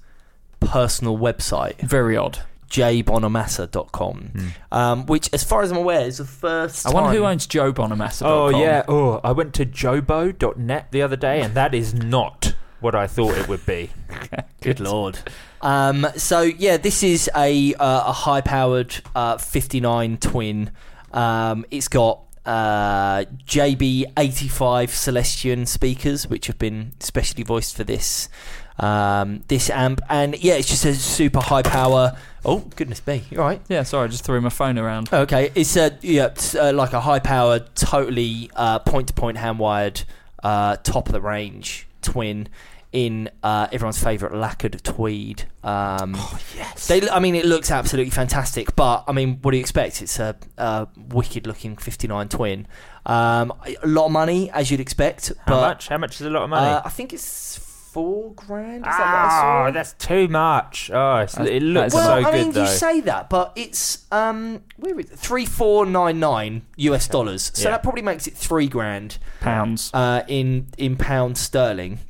[0.60, 2.40] personal website, Very odd.
[2.68, 4.32] jbonamassa.com,
[4.72, 6.86] um, which, as far as I'm aware, is the first.
[6.86, 8.26] I wonder who owns Joe Bonamassa.
[8.26, 8.84] oh, yeah.
[8.88, 13.36] Oh, I went to jobo.net the other day, and that is not what I thought
[13.36, 13.90] it would be.
[14.60, 15.18] Good lord.
[15.60, 20.70] Um, so yeah, this is a uh, a high powered uh, 59 twin.
[21.12, 28.28] Um, it's got uh, JB85 Celestion speakers, which have been specially voiced for this
[28.78, 32.16] um, this amp, and yeah, it's just a super high power.
[32.44, 33.24] Oh goodness me!
[33.30, 33.60] You all right?
[33.68, 35.12] Yeah, sorry, I just threw my phone around.
[35.12, 38.50] Okay, it's a yeah, it's, uh, like a high powered, totally
[38.84, 40.02] point to point hand wired,
[40.42, 42.48] uh, top of the range twin
[42.92, 45.44] in uh, everyone's favourite lacquered tweed.
[45.62, 46.86] Um, Oh, yes.
[46.86, 50.00] they, I mean, it looks absolutely fantastic, but I mean, what do you expect?
[50.00, 52.66] It's a, a wicked looking 59 twin.
[53.04, 55.32] Um, a lot of money, as you'd expect.
[55.46, 55.88] How but, much?
[55.88, 56.70] How much is a lot of money?
[56.70, 57.58] Uh, I think it's
[57.96, 58.78] four grand.
[58.86, 59.66] Is that what I saw?
[59.68, 60.90] Oh, that's too much.
[60.92, 62.60] Oh, it's, That's- it looks that's- well, so I good mean, though.
[62.62, 65.18] you say that, but it's um, where is it?
[65.18, 67.50] Three four nine nine US dollars.
[67.54, 67.70] So Yeah.
[67.76, 69.90] that probably makes it three grand Pounds.
[69.94, 72.00] uh, in in pounds sterling.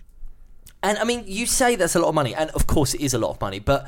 [0.83, 3.15] And I mean, you say that's a lot of money, and of course it is
[3.15, 3.61] a lot of money.
[3.61, 3.87] But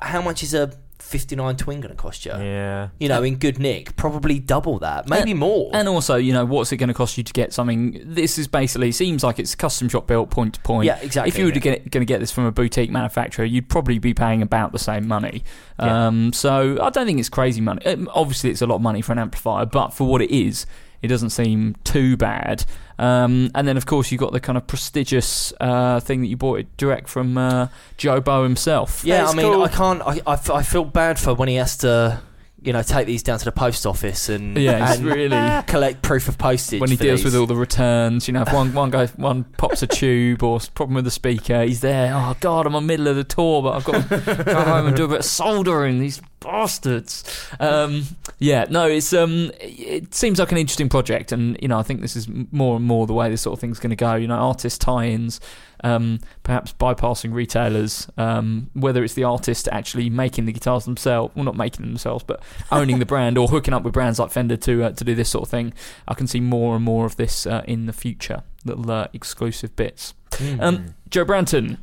[0.00, 0.72] how much is a
[1.08, 2.32] fifty nine twin going to cost you?
[2.32, 2.88] yeah.
[3.00, 5.70] You know, in good nick, probably double that, maybe And- more.
[5.72, 8.00] And also, you know, what's it going to cost you to get something?
[8.04, 10.86] This is basically seems like it's custom shop built point to point.
[10.86, 11.58] Yeah, exactly, If you were yeah.
[11.60, 14.78] get going to get this from a boutique manufacturer, you'd probably be paying about the
[14.78, 15.44] same money.
[15.80, 16.06] Yeah.
[16.08, 17.84] Um, so I don't think it's crazy money.
[17.86, 20.66] Um, obviously, it's a lot of money for an amplifier, but for what it is,
[21.00, 22.64] it doesn't seem too bad.
[22.98, 26.36] Um, and then, of course, you got the kind of prestigious uh, thing that you
[26.36, 29.02] bought it direct from uh, Joe Bo himself.
[29.04, 29.62] yeah, That's I mean, cool.
[29.62, 30.02] I can't.
[30.02, 32.20] I, I, f- I feel bad for when he has to,
[32.60, 36.26] you know, take these down to the post office and Yeah, and really- collect proof
[36.28, 37.26] of postage when he for deals these.
[37.26, 40.56] with all the returns, you know, if one one guy one pops a tube or
[40.56, 42.12] s- problem with the speaker, he's there.
[42.12, 44.86] Oh God, I'm in the middle of the tour, but I've got to go home
[44.88, 46.00] and do a bit of soldering.
[46.00, 47.24] These bastards.
[47.60, 48.04] Um,
[48.38, 52.00] yeah, no, it's um, it seems like an interesting project, and you know, I think
[52.00, 54.14] this is more and more the way this sort of thing's going to go.
[54.14, 55.40] You know, artist tie-ins,
[55.84, 61.44] um, perhaps bypassing retailers, um, whether it's the artist actually making the guitars themselves, well,
[61.44, 64.56] not making them themselves, but owning the brand or hooking up with brands like Fender
[64.58, 65.72] to uh, to do this sort of thing.
[66.06, 68.42] I can see more and more of this uh, in the future.
[68.64, 70.14] Little uh, exclusive bits.
[70.60, 71.78] Um, Joe Branton,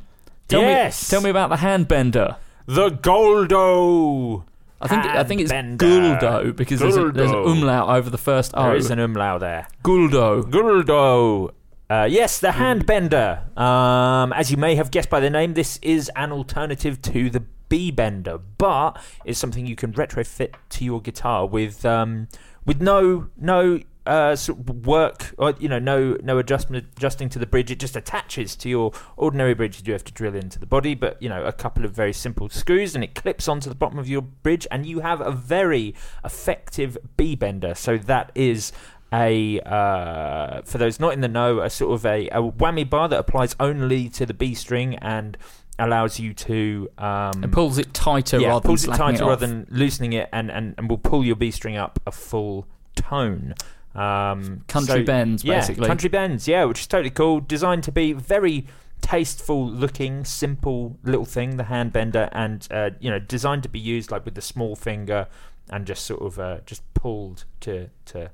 [0.48, 1.10] tell Yes.
[1.10, 2.36] me, tell me about the hand bender.
[2.66, 4.44] The Goldo
[4.80, 6.20] I think I think it's Handbender.
[6.20, 8.62] Guldo because there's, a, there's an umlaut over the first O.
[8.64, 9.68] There is an umlaut there.
[9.82, 10.42] Guldo.
[10.42, 11.52] Guldo.
[11.88, 13.56] Uh, yes, the handbender.
[13.56, 17.44] Um, as you may have guessed by the name, this is an alternative to the
[17.68, 22.28] B bender, but it's something you can retrofit to your guitar with um,
[22.66, 27.38] with no no uh, sort of work or you know no no adjustment adjusting to
[27.38, 27.70] the bridge.
[27.70, 29.78] It just attaches to your ordinary bridge.
[29.78, 32.12] You do have to drill into the body, but you know a couple of very
[32.12, 35.30] simple screws, and it clips onto the bottom of your bridge, and you have a
[35.30, 37.74] very effective B bender.
[37.74, 38.72] So that is
[39.12, 43.08] a uh, for those not in the know, a sort of a, a whammy bar
[43.08, 45.36] that applies only to the B string and
[45.78, 49.28] allows you to um, It pulls it tighter yeah, rather pulls than it tighter off.
[49.28, 52.66] rather than loosening it, and, and, and will pull your B string up a full
[52.94, 53.54] tone.
[53.96, 55.86] Um, Country so- bends, yeah, basically.
[55.86, 57.40] country bends, yeah, which is totally cool.
[57.40, 58.66] Designed to be very
[59.00, 63.78] tasteful looking, simple little thing, the hand bender, and uh, you know, designed to be
[63.78, 65.26] used like with the small finger
[65.70, 68.30] and just sort of uh, just pulled to to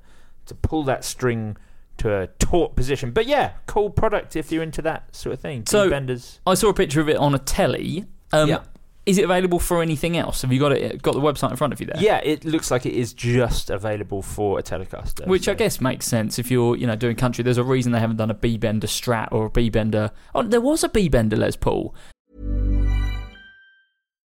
[0.47, 1.57] to pull that string
[1.99, 3.13] to a taut position.
[3.13, 5.65] But yeah, cool product if you're into that sort of thing.
[5.67, 6.41] So- benders.
[6.47, 8.07] I saw a picture of it on a telly.
[8.33, 8.63] Um, Yeah.
[9.05, 10.43] Is it available for anything else?
[10.43, 11.03] Have you got it?
[11.03, 12.01] Got the website in front of you there?
[12.01, 15.27] Yeah, it looks like it is just available for a Telecaster.
[15.27, 17.43] Which I guess makes sense if you're, you know, doing country.
[17.43, 20.13] There's a reason they haven't done a B bender Strat or a B bender.
[20.35, 21.95] Oh, there was a B bender Les Paul.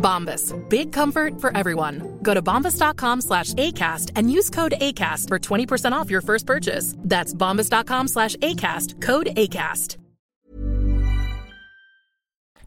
[0.00, 0.52] Bombas.
[0.68, 2.18] Big comfort for everyone.
[2.22, 6.96] Go to bombas.com slash ACAST and use code ACAST for 20% off your first purchase.
[6.98, 9.00] That's bombas.com slash ACAST.
[9.00, 9.96] Code ACAST.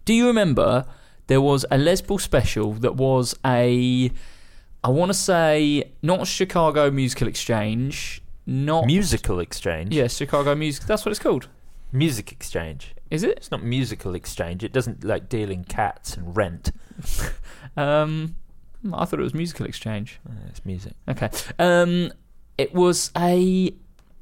[0.06, 0.86] Do you remember
[1.28, 4.12] there was a Les Paul special that was a,
[4.84, 9.96] I want to say, not Chicago Musical Exchange, not Musical exchange.
[9.96, 10.86] Yeah, Chicago Music.
[10.86, 11.48] That's what it's called.
[11.91, 12.93] Music exchange.
[13.10, 13.38] Is it?
[13.38, 14.63] It's not musical exchange.
[14.63, 16.72] It doesn't like deal in cats and rent.
[17.76, 18.36] Um,
[18.94, 20.20] I thought it was Musical Exchange.
[20.30, 20.94] Uh, it's music.
[21.08, 21.30] Okay.
[21.58, 22.12] Um,
[22.58, 23.74] it was a.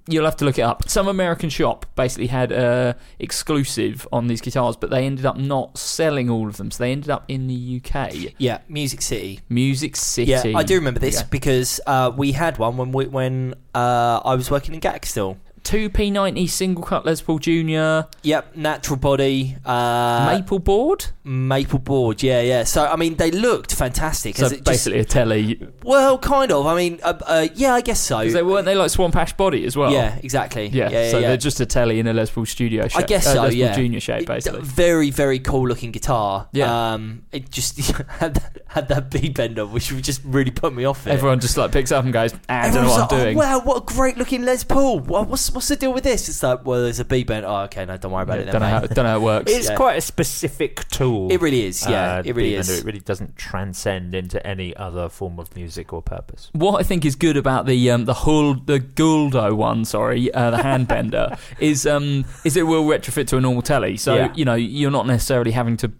[0.07, 0.87] You'll have to look it up.
[0.89, 5.77] Some American shop basically had a exclusive on these guitars, but they ended up not
[5.77, 6.71] selling all of them.
[6.71, 8.33] So they ended up in the UK.
[8.37, 9.41] Yeah, Music City.
[9.49, 10.31] Music City.
[10.31, 11.27] Yeah, I do remember this Yeah.
[11.29, 15.37] because uh, we had one when we, when uh, I was working in GAK still.
[15.63, 21.05] Two P90 single cut Les Paul Junior Yep, natural body, uh, maple board.
[21.23, 22.23] maple board.
[22.23, 22.63] Yeah, yeah.
[22.63, 24.37] So I mean, they looked fantastic.
[24.37, 25.67] So as it just- basically a telly.
[25.83, 26.65] well, kind of.
[26.65, 28.27] I mean, uh, uh, yeah, I guess so.
[28.27, 29.91] they weren't they like Swamp Ash body as well.
[29.93, 30.67] yeah, exactly.
[30.67, 31.11] Yeah, yeah, yeah.
[31.11, 31.27] so yeah.
[31.27, 32.97] they're just a telly in a Les Paul studio shape.
[32.97, 33.41] I guess uh, so.
[33.43, 34.61] Les Paul yeah, Junior shape, It- basically.
[34.61, 36.49] very, very cool looking guitar.
[36.53, 36.93] Yeah.
[36.93, 40.85] Um, it just had that, had that B bender, which would just really put me
[40.85, 41.05] off.
[41.05, 41.11] It.
[41.11, 43.37] Everyone just like picks up and goes, ah, I don't know what I'm like, doing.
[43.37, 44.99] Oh, wow, what a great looking Les Paul.
[45.01, 46.27] What's what's the deal with this?
[46.29, 47.45] It's like, well, there's a B bend.
[47.45, 48.45] Oh, okay, no, don't worry about Yeah, it.
[48.45, 49.51] Then, don't know how don't know how it works.
[49.51, 49.75] It's Yeah.
[49.75, 51.31] quite a specific tool.
[51.31, 51.85] It really is.
[51.87, 52.79] Yeah, uh, it really even though is.
[52.79, 56.49] It really doesn't transcend into any other form of music or purpose.
[56.53, 60.51] what I think is good about the um, the Hull the Guldo one, sorry, uh,
[60.51, 63.97] the handbender, is um, is it will retrofit to a normal telly.
[63.97, 64.33] So Yeah.
[64.35, 65.91] you know you're not necessarily having to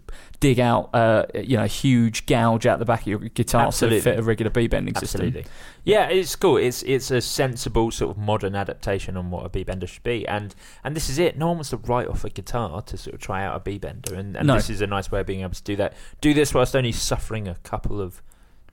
[0.42, 3.98] dig out uh, you know a huge gouge out the back of your guitar Absolutely.
[4.00, 5.20] to fit a regular B bending system.
[5.20, 5.42] Absolutely.
[5.44, 5.56] system.
[5.84, 6.56] Yeah, it's cool.
[6.56, 10.26] It's it's a sensible sort of modern adaptation on what a B bender should be,
[10.26, 11.38] and and this is it.
[11.38, 13.78] No one wants to write off a guitar to sort of try out a B
[13.78, 14.56] bender, and, and No.
[14.56, 15.94] this is a nice way of being able to do that.
[16.20, 18.20] Do this whilst only suffering a couple of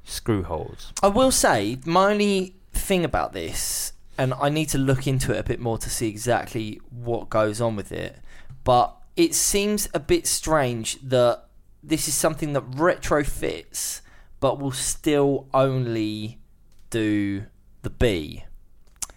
[0.04, 0.92] screw holes.
[1.04, 5.38] I will say my only thing about this, and I need to look into it
[5.40, 8.18] a bit more to see exactly what goes on with it.
[8.64, 11.46] But it seems a bit strange that
[11.90, 14.02] this is something that retrofits,
[14.40, 16.40] but will still only
[16.90, 17.46] do
[17.82, 18.46] the B.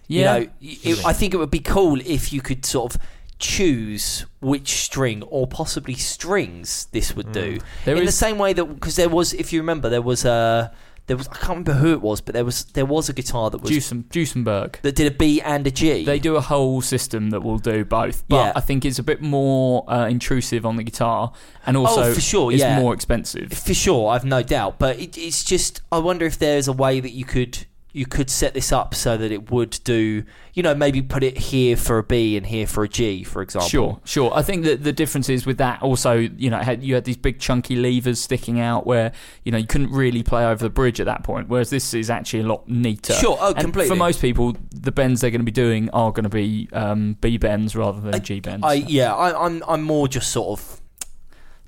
[0.09, 0.37] Yeah.
[0.37, 3.01] You know, it, I think it would be cool if you could sort of
[3.39, 7.57] choose which string or possibly strings this would do.
[7.59, 7.63] Mm.
[7.85, 10.73] There In the same way that because there was, if you remember, there was a
[11.13, 13.51] there was I can't remember who it was, but there was there was a guitar
[13.51, 14.81] that was Juicen, Juicenberg.
[14.81, 16.05] that did a B and a G.
[16.07, 18.53] They do a whole system that will do both, but Yeah.
[18.57, 21.33] I think it's a bit more uh, intrusive on the guitar,
[21.67, 22.81] and also Oh, for sure, it's yeah.
[22.81, 23.53] more expensive.
[23.53, 24.79] For sure, I've no doubt.
[24.79, 28.31] But it, it's just, I wonder if there's a way that you could you could
[28.31, 30.25] set this up so that it would do,
[30.55, 33.43] you know, maybe put it here for a B and here for a G, for
[33.43, 33.69] example.
[33.69, 34.33] Sure, sure.
[34.35, 37.19] I think that the difference is with that also, you know, had, you had these
[37.19, 39.13] big chunky levers sticking out where,
[39.45, 42.09] you know, you couldn't really play over the bridge at that point, whereas this is
[42.09, 43.13] actually a lot neater.
[43.13, 43.89] Sure, oh, And completely.
[43.89, 47.19] For most people, the bends they're going to be doing are going to be um,
[47.21, 48.65] B bends rather than I- G bends.
[48.65, 50.82] I yeah, I, I'm I'm more just sort of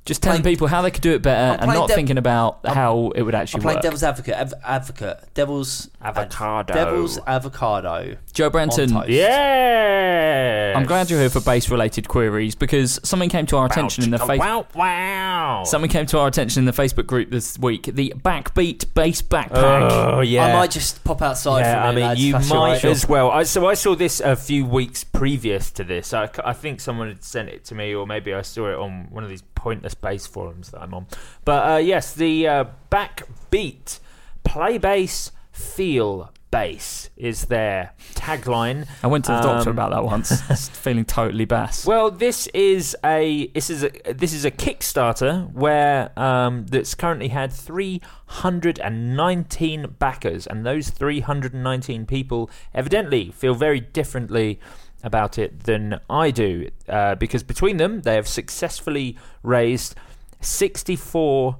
[0.04, 2.58] Just telling playing- people how they could do it better and not dev- thinking about
[2.64, 3.82] I'm- how it would I'm actually playing work.
[3.84, 6.74] devil's advocate, av- advocate, devil's Avocado.
[6.74, 8.16] devil's avocado.
[8.34, 9.08] Joe Branton.
[9.08, 10.74] Yeah.
[10.76, 14.10] I'm glad you're here for bass related queries because something came to our attention in
[14.10, 14.38] the face.
[14.38, 14.66] Wow!
[14.74, 15.62] Wow!
[15.64, 17.84] Something came to our attention in the Facebook group this week.
[17.92, 19.90] The Backbeat Bass Backpack.
[19.90, 20.44] Oh yeah.
[20.46, 21.60] I might just pop outside.
[21.60, 22.84] yeah, for a I minute, I mean, lads, you that's might right.
[22.84, 23.30] as well.
[23.30, 26.12] I, so I saw this a few weeks previous to this.
[26.12, 29.22] I think someone had sent it to me, or maybe I saw it on one
[29.24, 31.06] of these pointless bass forums that I'm on.
[31.46, 33.98] But uh, yes, the uh, backbeat
[34.44, 38.86] play bass, feel bass is their tagline.
[39.02, 40.40] I went to the doctor Um, about that once.
[40.84, 41.84] Feeling totally bass.
[41.86, 47.28] Well, this is a this is a this is a Kickstarter where um, that's currently
[47.28, 54.60] had 319 backers, and those 319 people evidently feel very differently
[55.04, 59.94] about it than I do, uh, because between them they have successfully raised
[60.40, 61.58] 64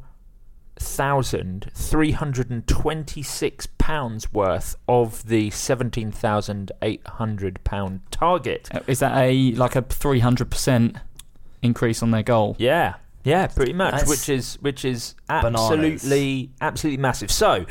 [0.76, 8.00] thousand three hundred and twenty six pounds worth of the seventeen thousand eight hundred pound
[8.10, 8.68] target.
[8.72, 10.96] Uh, Is that a like a three hundred percent
[11.62, 12.56] increase on their goal?
[12.58, 13.92] Yeah, yeah, pretty much.
[13.92, 15.60] That's which is which is bananas.
[15.60, 17.30] absolutely absolutely massive.
[17.30, 17.64] So,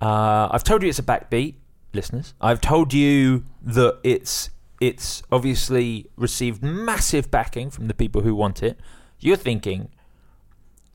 [0.00, 1.56] uh, I've told you it's a backbeat,
[1.92, 2.34] listeners.
[2.40, 4.50] I've told you that it's
[4.80, 8.78] it's obviously received massive backing from the people who want it.
[9.18, 9.90] You're thinking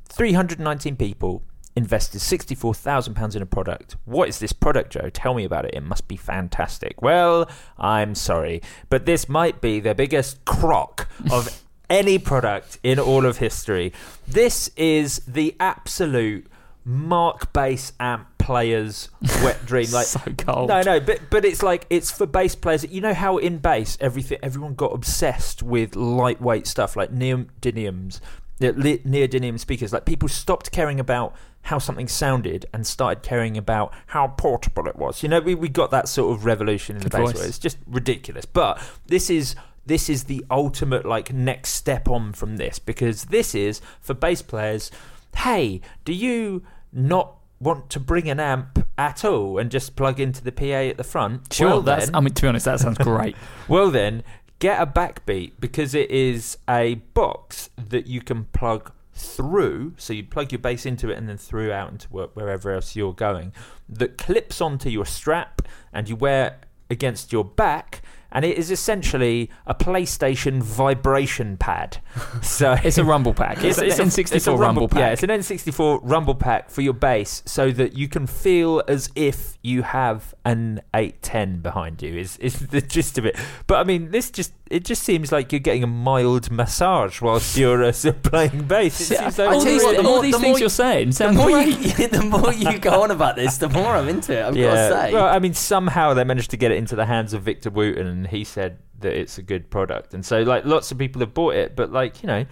[0.09, 1.43] 319 people
[1.75, 3.95] invested £64,000 in a product.
[4.05, 5.09] What is this product, Joe?
[5.09, 5.73] Tell me about it.
[5.73, 7.01] It must be fantastic.
[7.01, 13.25] Well, I'm sorry, but this might be the biggest crock of any product in all
[13.25, 13.91] of history.
[14.27, 16.47] This is the absolute
[16.88, 19.09] Markbass amp player's
[19.41, 19.89] wet dream.
[19.91, 20.67] Like so cold.
[20.67, 22.85] no, no, but but it's like it's for bass players.
[22.85, 28.19] You know how in bass everything everyone got obsessed with lightweight stuff like neodymiums,
[28.59, 29.93] neodymium speakers.
[29.93, 34.97] Like people stopped caring about how something sounded and started caring about how portable it
[34.97, 35.23] was.
[35.23, 37.45] You know, we we got that sort of revolution in Good the bass.
[37.45, 38.45] It's just ridiculous.
[38.45, 43.55] But this is this is the ultimate like next step on from this because this
[43.55, 44.91] is for bass players.
[45.33, 50.43] Hey, do you not want to bring an amp at all and just plug into
[50.43, 51.51] the PA at the front?
[51.53, 52.05] Sure, Well that's.
[52.05, 53.36] then- I mean, to be honest, that sounds great.
[53.68, 54.24] well, then,
[54.59, 59.93] get a backbeat because it is a box that you can plug through.
[59.97, 62.95] So you plug your bass into it and then through out into wh- wherever else
[62.95, 63.51] you're going.
[63.89, 65.61] That clips onto your strap
[65.91, 66.59] and you wear
[66.89, 68.01] against your back.
[68.34, 71.97] And it is essentially a PlayStation vibration pad.
[72.41, 73.63] So It's a rumble pack.
[73.63, 74.99] It's, it's an a- N64 it's a rumble, pack.
[74.99, 79.09] Yeah, it's an N64 rumble pack for your bass, so that you can feel as
[79.15, 82.15] if you have an 810 behind you.
[82.17, 83.38] Is is the gist of it?
[83.67, 87.55] But I mean, this just it just seems like you're getting a mild massage whilst
[87.57, 87.91] you're uh,
[88.23, 88.99] playing bass.
[89.11, 91.11] It seems like all these, what, the all more- these the things more- you're saying
[91.11, 91.67] The more, great.
[91.99, 94.43] you, the more you go on about this, the more I'm into it.
[94.43, 95.13] I've got to say.
[95.13, 98.22] Well, I mean, somehow they managed to get it into the hands of Victor Wooten,
[98.24, 100.13] and he said that it's a good product.
[100.13, 102.45] And so, like, lots of people have bought it, but like, you know,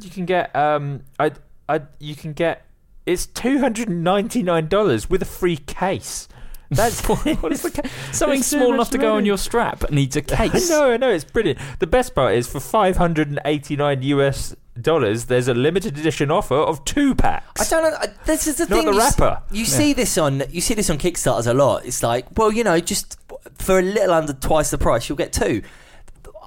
[0.00, 1.32] you can get, um, I,
[1.68, 2.66] I, you can get,
[3.04, 6.28] it's two hundred and ninety nine dollars with a free case.
[6.70, 10.16] That's what is the ca- Something It's small enough to go on your strap needs
[10.16, 10.70] a case.
[10.70, 11.58] know, I know, it's brilliant.
[11.78, 15.98] The best part is for five hundred and eighty nine US dollars, there's a limited
[15.98, 17.60] edition offer of two packs.
[17.60, 17.96] I don't know.
[17.98, 18.86] I- This is the Not thing.
[18.86, 19.42] the you s- rapper.
[19.50, 21.84] You see this on you see this on Kickstarters a lot.
[21.84, 23.18] It's like, well, you know, just
[23.58, 25.62] for a little under twice the price, you'll get two.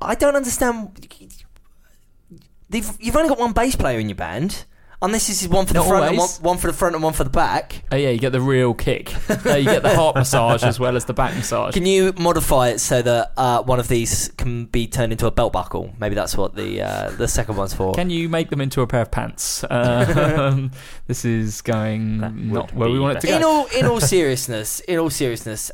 [0.02, 1.08] I don't understand.
[2.70, 4.66] They've, you've only got one bass player in your band.
[5.02, 6.40] Unless this is one for the Not front and one, always.
[6.42, 7.84] one for the front and one for the back.
[7.92, 9.14] Oh yeah, you get the real kick.
[9.46, 11.74] Uh, you get the heart massage as well as the back massage.
[11.74, 15.32] Can you modify it so that uh, one of these can be turned into a
[15.32, 15.94] belt buckle?
[16.00, 17.94] Maybe that's what the uh, the second one's for.
[17.94, 19.64] Can you make them into a pair of pants?
[19.76, 20.72] Um,
[21.08, 24.80] this is going That not where we want it to in all in all seriousness,
[24.82, 25.72] in all seriousness,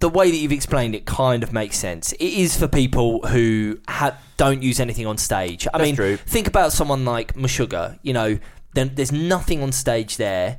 [0.00, 2.12] the way that you've explained it kind of makes sense.
[2.12, 5.66] It is for people who ha- don't use anything on stage.
[5.72, 6.16] I That's mean, true.
[6.16, 7.98] think about someone like Meshuggah.
[8.02, 8.38] You know,
[8.74, 10.58] then there's nothing on stage there.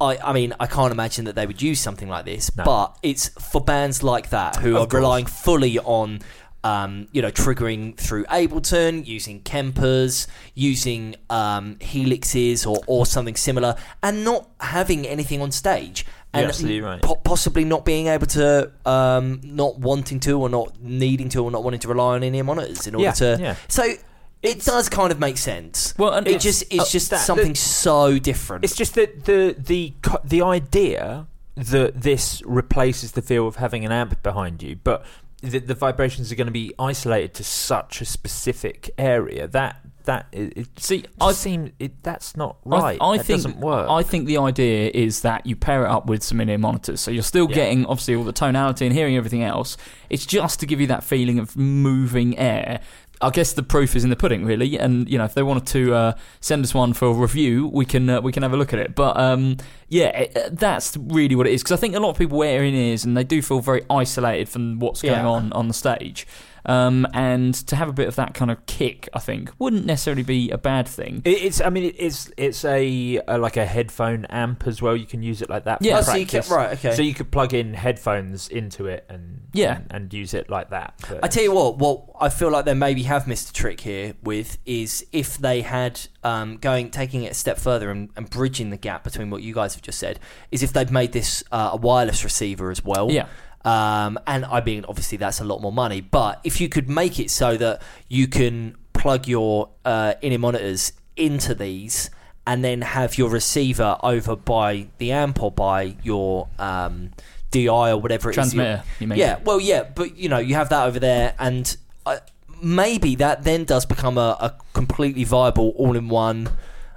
[0.00, 2.64] I, I mean, I can't imagine that they would use something like this, No.
[2.64, 4.94] but it's for bands like that who Of are course.
[5.00, 6.20] relying fully on,
[6.62, 13.74] um, you know, triggering through Ableton, using Kempers, using um, Helixes or, or something similar,
[14.02, 16.04] and not having anything on stage.
[16.34, 17.00] And You're absolutely right.
[17.02, 21.50] po- possibly not being able to, um, not wanting to, or not needing to, or
[21.50, 23.38] not wanting to rely on in-ear monitors in order Yeah, to.
[23.40, 23.54] yeah.
[23.68, 23.94] So
[24.42, 25.94] it does kind of make sense.
[25.96, 28.64] Well, and it it's- just it's uh, just that- something the- so different.
[28.64, 31.26] It's just that the the the idea
[31.56, 35.04] that this replaces the feel of having an amp behind you, but
[35.40, 40.26] the, the vibrations are going to be isolated to such a specific area that that
[40.32, 42.98] it, it See, I I seem it, that's not right.
[43.00, 43.88] I, that think doesn't work.
[43.88, 47.10] I think the idea is that you pair it up with some in-ear monitors, so
[47.10, 47.54] you're still Yeah.
[47.54, 49.76] getting obviously all the tonality and hearing everything else.
[50.10, 52.80] It's just to give you that feeling of moving air.
[53.20, 54.78] I guess the proof is in the pudding, really.
[54.78, 58.08] And you know, if they wanted to uh, send us one for review, we can
[58.08, 58.94] uh, we can have a look at it.
[58.94, 59.56] But um,
[59.88, 61.62] yeah, it, uh, that's really what it is.
[61.62, 63.82] Because I think a lot of people wear in ears and they do feel very
[63.90, 65.26] isolated from what's going Yeah.
[65.36, 66.26] on on the stage.
[66.66, 70.22] Um, and to have a bit of that kind of kick, I think, wouldn't necessarily
[70.22, 71.22] be a bad thing.
[71.24, 71.60] It- it's.
[71.60, 74.96] I mean, it's it's a, a like a headphone amp as well.
[74.96, 75.82] You can use it like that.
[75.82, 75.98] Yeah.
[75.98, 76.48] Oh, so you practice.
[76.48, 76.94] can- right, okay.
[76.94, 79.76] So you could plug in headphones into it and Yeah.
[79.76, 80.94] and, and use it like that.
[81.08, 83.80] But- I tell you what, what I feel like they maybe have missed a trick
[83.80, 88.28] here with is if they had um, going taking it a step further and, and
[88.28, 90.18] bridging the gap between what you guys have just said
[90.50, 93.10] is if they'd made this uh, a wireless receiver as well.
[93.10, 93.26] Yeah.
[93.68, 96.00] Um, and I mean, obviously, that's a lot more money.
[96.00, 100.92] But if you could make it so that you can plug your uh, in-ear monitors
[101.16, 102.10] into these
[102.46, 107.10] and then have your receiver over by the amp or by your um,
[107.50, 108.36] DI or whatever it is.
[108.36, 109.18] Transmitter, you mean?
[109.18, 112.18] Yeah, well, yeah, but you know, you have that over there, and uh,
[112.62, 116.48] maybe that then does become a, a completely viable all-in-one,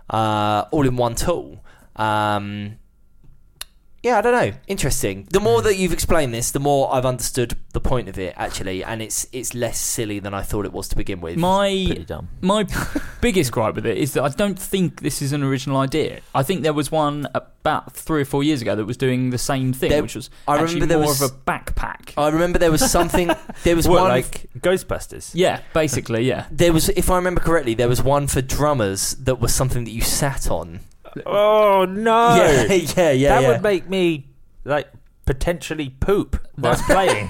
[0.10, 1.62] uh, all-in-one tool.
[1.98, 2.78] Um,
[4.04, 4.58] yeah, I don't know.
[4.68, 5.28] Interesting.
[5.32, 5.66] The more hmm.
[5.66, 9.28] that you've explained this, the more I've understood the point of it actually, and it's
[9.32, 11.38] it's less silly than I thought it was to begin with.
[11.38, 12.30] My Pretty dumb.
[12.42, 12.66] my
[13.22, 16.22] biggest gripe with it is that I don't think this is an original idea.
[16.34, 19.38] I think there was one about three or four years ago that was doing the
[19.38, 22.14] same thing, There- which was I actually remember there more was- of a backpack.
[22.18, 23.32] I remember there was something.
[23.64, 24.10] There was What, one.
[24.10, 25.32] like Ghostbusters?
[25.34, 26.48] yeah, basically, yeah.
[26.50, 29.92] there was, if I remember correctly, there was one for drummers that was something that
[29.92, 30.80] you sat on.
[31.26, 32.36] Oh no!
[32.36, 33.30] Yeah, yeah, yeah.
[33.36, 33.48] that yeah.
[33.50, 34.28] would make me
[34.64, 34.90] like
[35.26, 37.30] potentially poop while playing.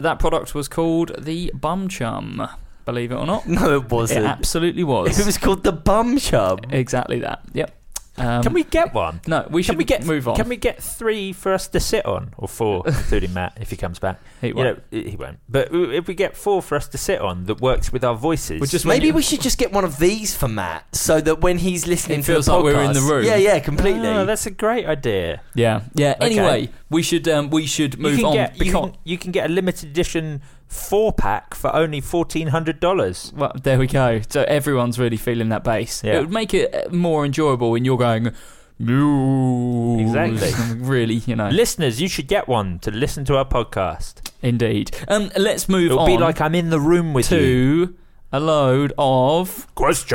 [0.00, 2.48] That product was called the Bum Chum.
[2.84, 4.26] Believe it or not, No, it it wasn't.
[4.26, 5.18] absolutely was.
[5.18, 6.58] It was called the bum Chum.
[6.70, 7.40] exactly that.
[7.54, 7.74] Yep.
[8.16, 9.20] Um, can we get one?
[9.26, 10.36] No, we should Can we get move on.
[10.36, 13.76] Can we get three for us to sit on, or four, including Matt if he
[13.76, 14.20] comes back?
[14.40, 14.92] He won't.
[14.92, 15.40] know, he won't.
[15.48, 18.60] But if we get four for us to sit on that works with our voices,
[18.60, 21.40] We'll just Maybe make we should just get one of these for Matt, so that
[21.40, 23.24] when he's listening It to feels the like we're in the room.
[23.24, 24.06] Yeah, yeah, completely.
[24.06, 25.40] Oh, that's a great idea.
[25.54, 26.14] Yeah, yeah.
[26.20, 26.26] Okay.
[26.26, 29.32] Anyway, we should um, we should move you can on get you can, you can
[29.32, 30.40] get a limited edition
[30.74, 33.32] four pack for only fourteen hundred dollars.
[33.36, 34.20] well, there we go.
[34.28, 36.02] So everyone's really feeling that bass.
[36.04, 36.16] Yeah.
[36.16, 38.32] It would make it uh, more enjoyable when you're going.
[38.80, 40.52] Exactly.
[40.78, 41.48] really, you know.
[41.48, 44.30] Listeners, you should get one to listen to our podcast.
[44.42, 44.90] Indeed.
[45.08, 47.86] Um, let's move It'll on be like I'm in the room with you.
[47.86, 47.96] to
[48.32, 50.14] a load of Questions.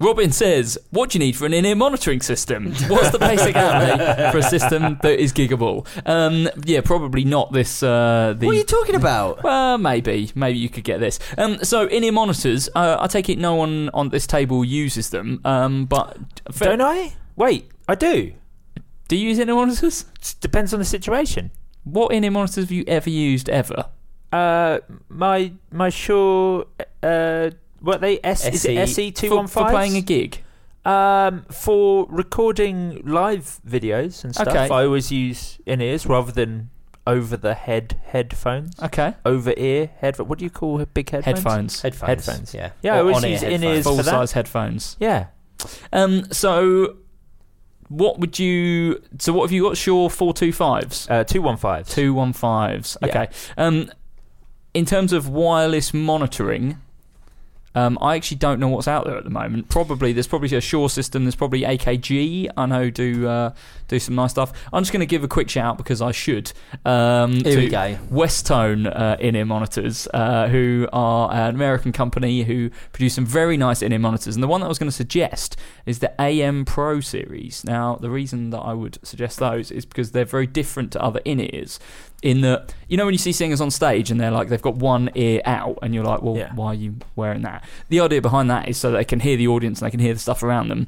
[0.00, 2.72] Robin says, "What do you need for an in-ear monitoring system?
[2.88, 7.82] What's the basic outlay for a system that is gigable?" Um, yeah, probably not this.
[7.82, 9.42] Uh, the what are you talking about?
[9.42, 11.18] Well, maybe, maybe you could get this.
[11.36, 15.40] Um, so in-ear monitors, uh, I take it no one on this table uses them.
[15.44, 16.16] Um, but
[16.58, 17.12] Don't I?
[17.36, 18.32] Wait, I do.
[19.08, 20.06] do you use in-ear monitors?
[20.20, 21.50] It depends on the situation.
[21.84, 23.86] What in-ear monitors have you ever used ever?
[24.32, 24.78] Uh,
[25.08, 26.64] my my Shure.
[27.02, 29.70] Uh, what they S is it SE SE two For, one for five?
[29.72, 30.42] playing a gig.
[30.84, 34.68] Um, for recording live videos and stuff, Okay.
[34.72, 36.70] I always use in ears rather than
[37.06, 38.78] over the head headphones.
[38.82, 40.18] Okay, Over ear head.
[40.18, 41.36] What do you call big headphones?
[41.42, 42.08] headphones, Headphones.
[42.26, 42.54] Headphones.
[42.54, 42.70] Yeah.
[42.82, 44.04] Yeah, I always use in-ears for that.
[44.04, 44.96] full-size headphones.
[45.00, 45.26] Yeah.
[45.92, 46.96] Um, so
[47.88, 49.02] what would you?
[49.18, 49.76] So what have you got?
[49.76, 51.06] Sure, four two fives.
[51.10, 51.88] Uh, two one five.
[51.88, 52.96] Two one fives.
[53.02, 53.08] Yeah.
[53.08, 53.28] Okay.
[53.58, 53.90] Um,
[54.72, 56.78] in terms of wireless monitoring,
[57.74, 59.68] um, I actually don't know what's out there at the moment.
[59.68, 61.24] Probably there's probably a Shure system.
[61.24, 62.50] There's probably AKG.
[62.56, 63.54] I know do uh,
[63.86, 64.52] do some nice stuff.
[64.72, 66.52] I'm just going to give a quick shout because I should.
[66.84, 67.98] Um, Here to we go.
[68.10, 73.82] Westone uh, in-ear monitors, uh, who are an American company who produce some very nice
[73.82, 74.34] in-ear monitors.
[74.34, 75.56] And the one that I was going to suggest
[75.86, 77.64] is the AM Pro series.
[77.64, 81.20] Now, the reason that I would suggest those is because they're very different to other
[81.24, 81.78] in-ears.
[82.22, 84.76] In that, you know, when you see singers on stage and they're like they've got
[84.76, 86.52] one ear out, and you're like, well, Yeah.
[86.54, 87.64] why are you wearing that?
[87.88, 90.12] The idea behind that is so they can hear the audience and they can hear
[90.12, 90.86] the stuff around them.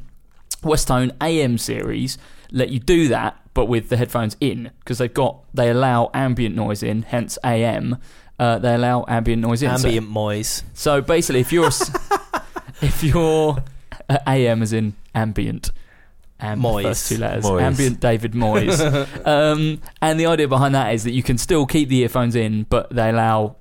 [0.63, 2.19] Westone AM series
[2.51, 6.55] let you do that, but with the headphones in because they've got they allow ambient
[6.55, 7.97] noise in, hence AM.
[8.39, 9.71] Uh, they allow ambient noise in.
[9.79, 10.65] So- Ambient noise.
[10.75, 11.71] So, basically, if you're
[12.83, 13.63] if you're
[14.09, 15.71] uh, AM as in ambient.
[16.43, 16.83] Am, Moyes.
[16.83, 17.45] first two letters.
[17.45, 17.63] Moyes.
[17.63, 19.27] Ambient David Moyes.
[19.27, 22.65] um, and the idea behind that is that you can still keep the earphones in,
[22.65, 23.57] but they allow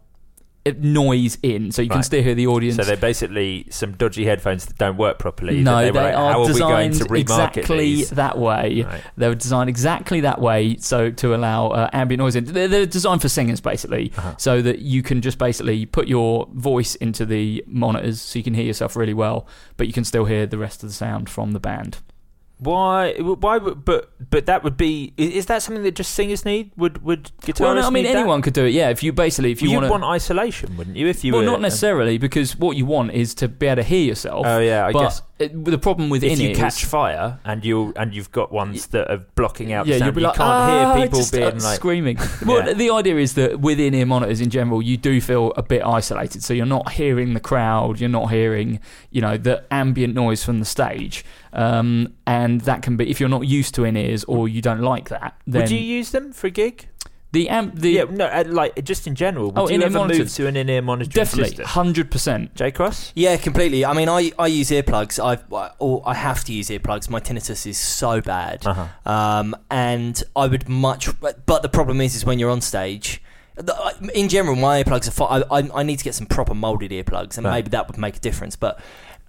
[0.78, 2.76] noise in, so you can still hear the audience.
[2.78, 5.62] So they're basically some dodgy headphones that don't work properly.
[5.62, 8.10] no, they, they, were are How are we going designed to exactly these?
[8.12, 8.84] that way.
[8.84, 9.02] Right.
[9.18, 12.46] They were designed exactly that way, so to allow uh, ambient noise in.
[12.46, 14.36] They're, they're designed for singers, basically, Uh-huh.
[14.38, 18.54] so that you can just basically put your voice into the monitors, so you can
[18.54, 21.54] hear yourself really well, but you can still hear the rest of the sound from
[21.54, 21.98] the band.
[22.62, 23.14] Why?
[23.16, 23.58] Why?
[23.58, 25.14] would- But but that would be.
[25.18, 26.70] i- Is that something that just singers need?
[26.78, 27.60] Would would guitarists?
[27.60, 28.20] Well, no, I mean need that?
[28.20, 28.74] anyone could do it.
[28.74, 31.08] Yeah, if you basically if you You'd want want isolation, wouldn't you?
[31.08, 33.84] If you well, were, not necessarily because what you want is to be able to
[33.84, 34.46] hear yourself.
[34.48, 37.66] Oh yeah, I but guess it, the problem with if in you catch fire and
[37.66, 40.28] you and you've got ones that are blocking out, yeah, the you'll sound, be you
[40.28, 41.76] like, can't "Ah," hear people just being start like.
[41.78, 42.18] screaming.
[42.46, 42.74] Well, Yeah.
[42.74, 46.44] the idea is that with in-ear monitors in general, you do feel a bit isolated,
[46.44, 50.60] so you're not hearing the crowd, you're not hearing, you know, the ambient noise from
[50.60, 54.62] the stage, um, and that can be if you're not used to in-ears or you
[54.62, 55.36] don't like that.
[55.48, 56.88] Then Would you use them for a gig?
[57.34, 59.52] the amp, the yeah, no, uh, like just in general.
[59.52, 61.66] Would Oh, you in-ear ever move to an in-ear monitoring definitely system?
[61.66, 62.54] hundred percent.
[62.56, 63.14] J Cross.
[63.16, 63.86] Yeah, completely.
[63.86, 65.18] I mean, I, I use earplugs.
[65.24, 65.44] I've
[65.80, 67.10] or I have to use earplugs.
[67.10, 69.10] My tinnitus is so bad, Uh-huh.
[69.10, 71.08] um, and I would much.
[71.22, 73.22] But the problem is, is when you're on stage.
[74.14, 75.12] In general, my earplugs are.
[75.12, 75.44] Fine.
[75.50, 77.54] I, I I need to get some proper molded earplugs, and Right.
[77.60, 78.58] maybe that would make a difference.
[78.58, 78.78] But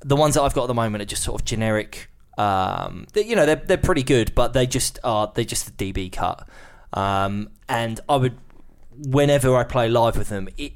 [0.04, 2.08] the ones that I've got at the moment are just sort of generic.
[2.38, 5.30] Um, they, you know, they're they're pretty good, but they just are.
[5.34, 6.48] They just a dB cut.
[6.94, 8.36] Um, and I would,
[8.96, 10.72] whenever I play live with them, it,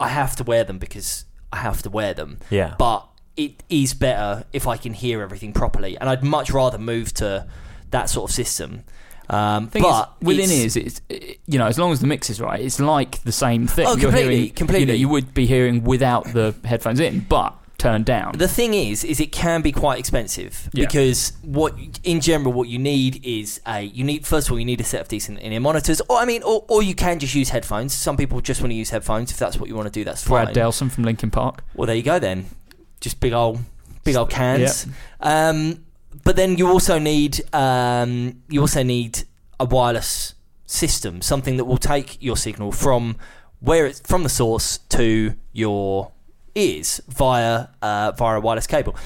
[0.00, 2.74] I have to wear them because I have to wear them Yeah.
[2.78, 7.12] but it is better if I can hear everything properly, and I'd much rather move
[7.14, 7.46] to
[7.90, 8.84] that sort of system.
[9.30, 12.28] Um, but is, within it's- ears, it's it- you know, as long as the mix
[12.30, 13.86] is right, it's like the same thing.
[13.86, 14.80] Oh, You're completely, hearing, completely.
[14.80, 18.32] You, know, you would be hearing without the headphones in, but turned down.
[18.36, 20.84] The thing is, is it can be quite expensive Yeah.
[20.86, 21.74] because what,
[22.04, 24.84] in general, what you need is a you need first of all you need a
[24.92, 27.92] set of decent in-ear monitors, or I mean, or, or you can just use headphones.
[27.92, 29.30] Some people just want to use headphones.
[29.32, 30.54] If that's what you want to do, that's Brad fine.
[30.54, 31.64] Delson from Linkin Park.
[31.74, 32.46] Well, there you go then.
[33.00, 33.58] Just big old,
[34.04, 34.86] big old cans.
[35.20, 35.84] Um,
[36.24, 39.24] but then you also need um, you also need
[39.58, 40.34] a wireless
[40.66, 43.16] system, something that will take your signal from
[43.60, 46.10] where it's from the source to your
[46.54, 48.96] ears via uh, via a wireless cable.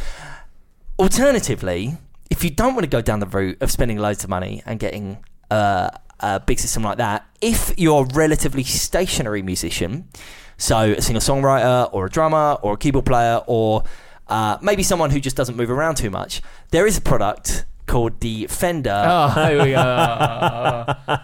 [0.99, 1.99] Alternatively,
[2.30, 4.80] if you don't want to go down the route of spending loads of money and
[4.80, 5.18] getting
[5.51, 5.90] uh,
[6.20, 10.09] a big system like that, if you're a relatively stationary musician,
[10.57, 13.84] so a singer songwriter or a drummer or a keyboard player or
[14.28, 16.40] uh, maybe someone who just doesn't move around too much,
[16.70, 20.94] there is a product called the Fender Oh, here we go.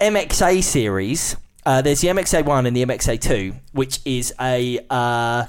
[0.00, 1.36] MXA series.
[1.66, 5.46] Uh, there's the MXA one and the MXA two, which is a uh,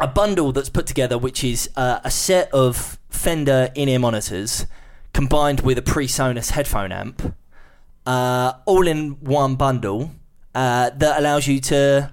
[0.00, 4.66] a bundle that's put together, which is uh, a set of Fender in-ear monitors
[5.12, 7.36] combined with a PreSonus headphone amp,
[8.06, 10.12] uh, all in one bundle
[10.54, 12.10] uh, that allows you to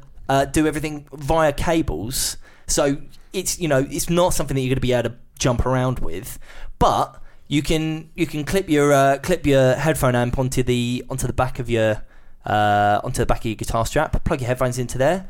[0.52, 2.36] do everything via cables.
[2.68, 2.98] So
[3.32, 6.00] it's you know it's not something that you're going to be able to jump around
[6.00, 6.38] with,
[6.80, 11.34] but you can you can clip your clip your headphone amp onto the onto the
[11.34, 12.04] back of your
[12.46, 14.24] uh, onto the back of your guitar strap.
[14.24, 15.28] Plug your headphones into there.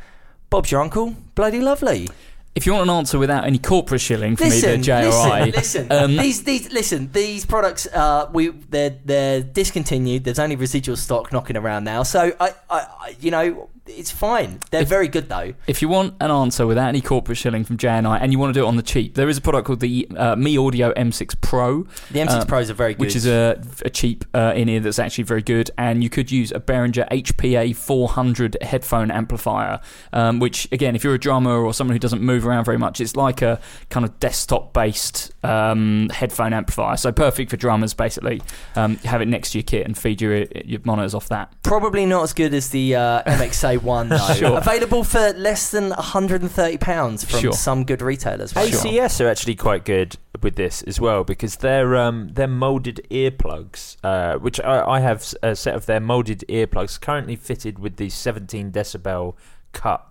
[0.49, 1.15] Bob's your uncle.
[1.35, 2.07] Bloody lovely.
[2.55, 5.45] if you want an answer without any corporate shilling for Listen, me, the JRI.
[5.53, 5.91] listen, listen.
[5.91, 7.11] Um, these, these, listen.
[7.11, 10.23] These products, uh, we they're they're discontinued.
[10.23, 12.03] There's only residual stock knocking around now.
[12.03, 14.59] So I, I, I you know, it's fine.
[14.71, 15.53] They're very good though.
[15.67, 18.39] If you want an answer without any corporate shilling from JNI and I and you
[18.39, 20.57] want to do it on the cheap, there is a product called the uh, MEE
[20.57, 21.83] audio M6 Pro.
[22.11, 22.99] The M6 Uh, Pros are very good.
[23.01, 25.71] which is a, a cheap uh, in ear that's actually very good.
[25.77, 29.79] And you could use a Behringer HPA 400 headphone amplifier,
[30.13, 33.01] um, which, again, if you're a drummer or someone who doesn't move around very much,
[33.01, 33.59] it's like a
[33.89, 36.97] kind of desktop based um, headphone amplifier.
[36.97, 38.41] So perfect for drummers, basically.
[38.75, 41.53] Um, have it next to your kit and feed your, your monitors off that.
[41.63, 44.33] probably not as good as the uh, MXA one though.
[44.33, 44.57] Sure.
[44.57, 47.53] Available for less than 130 pounds from Sure.
[47.53, 48.55] some good retailers.
[48.55, 48.71] right?
[48.71, 53.97] ACS are actually quite good with this as well because they're um, they're molded earplugs,
[54.03, 58.09] uh, which I, I have a set of their molded earplugs currently fitted with the
[58.09, 59.35] 17 decibel
[59.73, 60.05] cut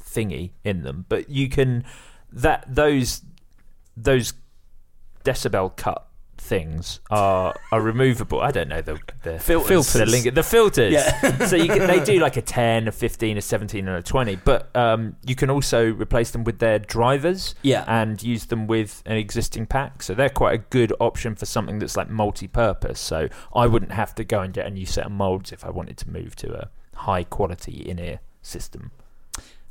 [0.00, 1.06] thingy in them.
[1.08, 1.84] But you can
[2.32, 3.22] that those
[3.96, 4.32] those
[5.24, 6.06] decibel cut
[6.36, 8.40] things are are removable.
[8.40, 9.92] I don't know the the Filters.
[9.94, 10.92] the, link- the filters.
[10.92, 11.38] Yeah.
[11.46, 14.36] so you can, they do like a 10, a 15, a 17, and a 20.
[14.36, 17.84] But um, you can also replace them with their drivers Yeah.
[17.86, 20.02] and use them with an existing pack.
[20.02, 23.00] So they're quite a good option for something that's like multi-purpose.
[23.00, 25.70] So I wouldn't have to go and get a new set of molds if I
[25.70, 28.90] wanted to move to a high quality in-ear system.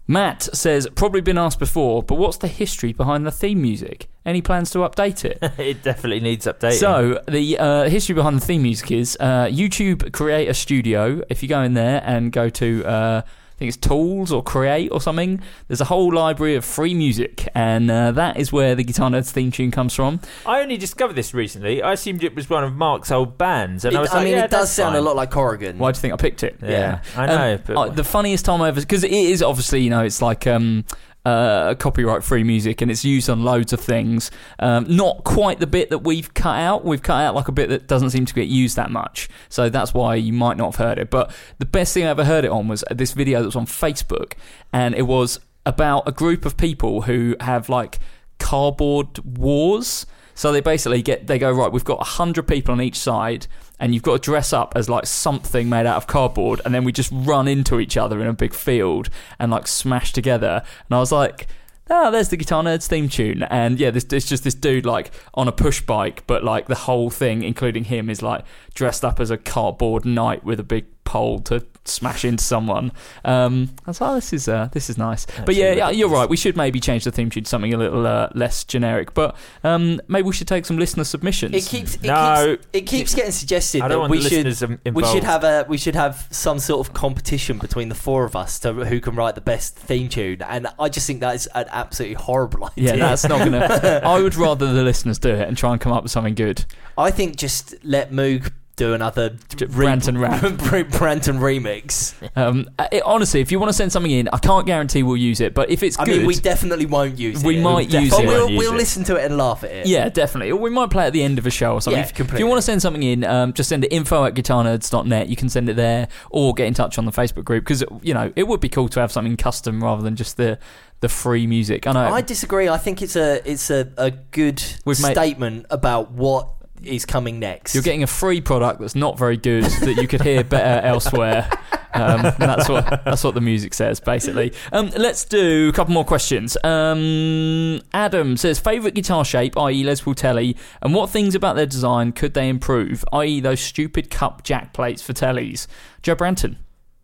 [0.05, 4.09] Matt says, probably been asked before, but what's the history behind the theme music?
[4.25, 5.39] Any plans to update it?
[5.57, 6.79] it definitely needs updating.
[6.79, 11.21] So the uh, history behind the theme music is uh, YouTube Creator Studio.
[11.29, 13.21] If you go in there and go to uh,
[13.53, 17.47] I think it's Tools or Create or something, there's a whole library of free music,
[17.53, 20.19] and uh, that is where the Guitar Nerds theme tune comes from.
[20.45, 21.81] I only discovered this recently.
[21.83, 24.23] I assumed it was one of Mark's old bands, and It- I was I like,
[24.25, 24.99] mean, yeah, it does sound fine.
[24.99, 25.77] a lot like Corrigan.
[25.77, 26.57] Why do you think I picked it?
[26.63, 29.89] Yeah, I know, but- uh, the funniest time I ever because it is obviously you
[29.91, 30.83] know it's like um,
[31.25, 34.29] uh, copyright free music and it's used on loads of things.
[34.59, 36.83] Um, not quite the bit that we've cut out.
[36.83, 39.29] We've cut out like a bit that doesn't seem to get used that much.
[39.49, 41.09] So that's why you might not have heard it.
[41.09, 43.65] But the best thing I ever heard it on was this video that was on
[43.65, 44.33] Facebook,
[44.71, 47.99] and it was about a group of people who have like
[48.39, 50.05] cardboard wars.
[50.35, 51.71] So they basically get they go right.
[51.71, 53.47] We've got hundred people on each side,
[53.79, 56.83] and you've got to dress up as like something made out of cardboard, and then
[56.83, 59.09] we just run into each other in a big field
[59.39, 60.63] and like smash together.
[60.89, 61.47] And I was like.
[61.89, 65.11] Oh, there's the Guitar Nerds theme tune, and yeah, this it's just this dude like
[65.33, 69.19] on a push bike, but like the whole thing, including him, is like dressed up
[69.19, 72.91] as a cardboard knight with a big pole to smash into someone.
[73.25, 75.25] Um, I was like, oh, this is uh, this is nice.
[75.45, 76.29] but yeah, yeah, you're right.
[76.29, 79.13] We should maybe change the theme tune to something a little uh, less generic.
[79.13, 81.53] But um, maybe we should take some listener submissions.
[81.55, 82.55] It keeps it No.
[82.57, 85.03] keeps, it keeps getting suggested I that don't want we the should listeners in- we
[85.05, 88.59] should have a we should have some sort of competition between the four of us
[88.59, 91.65] to who can write the best theme tune, and I just think that is an
[91.69, 92.95] absolutely horrible idea.
[92.95, 94.01] yeah, that's not gonna.
[94.03, 96.63] I would rather the listeners do it and try and come up with something good.
[96.97, 99.37] I think just let Moog do another
[99.69, 100.41] rant and rap.
[100.99, 102.13] rant and remix.
[102.35, 105.41] Um, it, honestly, if you want to send something in, I can't guarantee we'll use
[105.41, 107.45] it, but if it's I good, mean, we definitely won't use it.
[107.45, 108.57] We might But use we'll, it.
[108.57, 108.77] We'll, it.
[108.77, 109.87] listen to it and laugh at it.
[109.87, 110.51] Yeah, definitely.
[110.51, 111.99] Or we might play at the end of a show or something.
[112.01, 114.33] Yeah, if, if you want to send something in, um, just send it info at
[114.33, 115.29] guitarnerds.net.
[115.29, 118.13] You can send it there or get in touch on the Facebook group because, you
[118.13, 120.57] know, it would be cool to have something custom rather than just the
[121.01, 121.85] the free music.
[121.85, 121.99] I know.
[121.99, 122.69] I disagree.
[122.69, 126.52] I think it's a it's a, a good We've made- statement about what
[126.85, 127.73] is coming next.
[127.75, 131.49] you're getting a free product that's not very good that you could hear better elsewhere.
[131.95, 134.51] Um, and that's what that's what the music says basically.
[134.71, 136.57] Um, let's do a couple more questions.
[136.63, 139.83] Um, Adam says favorite guitar shape, i.e.
[139.83, 143.39] Les Paul Telly, and what things about their design could they improve, i.e.
[143.39, 145.67] those stupid cup jack plates for tellies.
[146.01, 146.55] Joe Branton,